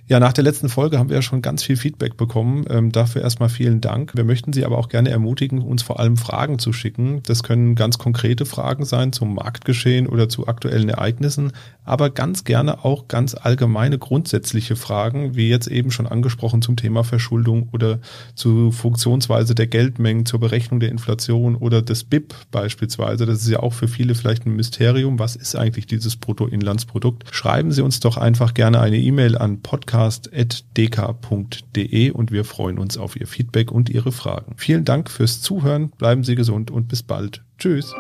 Ja, 0.06 0.20
nach 0.20 0.34
der 0.34 0.44
letzten 0.44 0.68
Folge 0.68 0.98
haben 0.98 1.08
wir 1.08 1.16
ja 1.16 1.22
schon 1.22 1.40
ganz 1.40 1.62
viel 1.62 1.78
Feedback 1.78 2.18
bekommen. 2.18 2.66
Ähm, 2.68 2.92
dafür 2.92 3.22
erstmal 3.22 3.48
vielen 3.48 3.80
Dank. 3.80 4.14
Wir 4.14 4.24
möchten 4.24 4.52
Sie 4.52 4.66
aber 4.66 4.76
auch 4.76 4.90
gerne 4.90 5.08
ermutigen, 5.08 5.62
uns 5.62 5.82
vor 5.82 5.98
allem 5.98 6.18
Fragen 6.18 6.58
zu 6.58 6.74
schicken. 6.74 7.22
Das 7.24 7.42
können 7.42 7.74
ganz 7.74 7.96
konkrete 7.96 8.44
Fragen 8.44 8.84
sein 8.84 9.14
zum 9.14 9.34
Marktgeschehen 9.34 10.06
oder 10.06 10.28
zu 10.28 10.46
aktuellen 10.46 10.90
Ereignissen, 10.90 11.52
aber 11.84 12.10
ganz 12.10 12.44
gerne 12.44 12.84
auch 12.84 13.08
ganz 13.08 13.34
allgemeine 13.34 13.96
grundsätzliche 13.98 14.76
Fragen, 14.76 15.36
wie 15.36 15.48
jetzt 15.48 15.68
eben 15.68 15.90
schon 15.90 16.06
angesprochen 16.06 16.60
zum 16.60 16.76
Thema 16.76 17.02
Verschuldung 17.02 17.70
oder 17.72 17.98
zu 18.34 18.72
Funktionsweise 18.72 19.54
der 19.54 19.68
Geldmengen, 19.68 20.26
zur 20.26 20.38
Berechnung 20.38 20.80
der 20.80 20.90
Inflation 20.90 21.56
oder 21.56 21.80
des 21.80 22.04
BIP 22.04 22.34
beispielsweise. 22.50 23.24
Das 23.24 23.38
ist 23.38 23.48
ja 23.48 23.60
auch 23.60 23.72
für 23.72 23.88
viele 23.88 24.14
vielleicht 24.14 24.44
ein 24.44 24.54
Mysterium. 24.54 25.18
Was 25.18 25.34
ist 25.34 25.56
eigentlich 25.56 25.86
dieses 25.86 26.16
Bruttoinlandsprodukt? 26.16 27.24
Schreiben 27.34 27.72
Sie 27.72 27.80
uns 27.80 28.00
doch 28.00 28.18
einfach 28.18 28.52
gerne 28.52 28.80
eine 28.80 28.98
E-Mail 28.98 29.38
an 29.38 29.62
podcast 29.62 29.93
podcast.dk.de 29.94 32.10
und 32.10 32.32
wir 32.32 32.44
freuen 32.44 32.80
uns 32.80 32.98
auf 32.98 33.14
Ihr 33.14 33.28
Feedback 33.28 33.70
und 33.70 33.88
Ihre 33.88 34.10
Fragen. 34.10 34.56
Vielen 34.56 34.84
Dank 34.84 35.08
fürs 35.08 35.40
Zuhören, 35.40 35.90
bleiben 35.90 36.24
Sie 36.24 36.34
gesund 36.34 36.72
und 36.72 36.88
bis 36.88 37.04
bald. 37.04 37.44
Tschüss. 37.58 37.94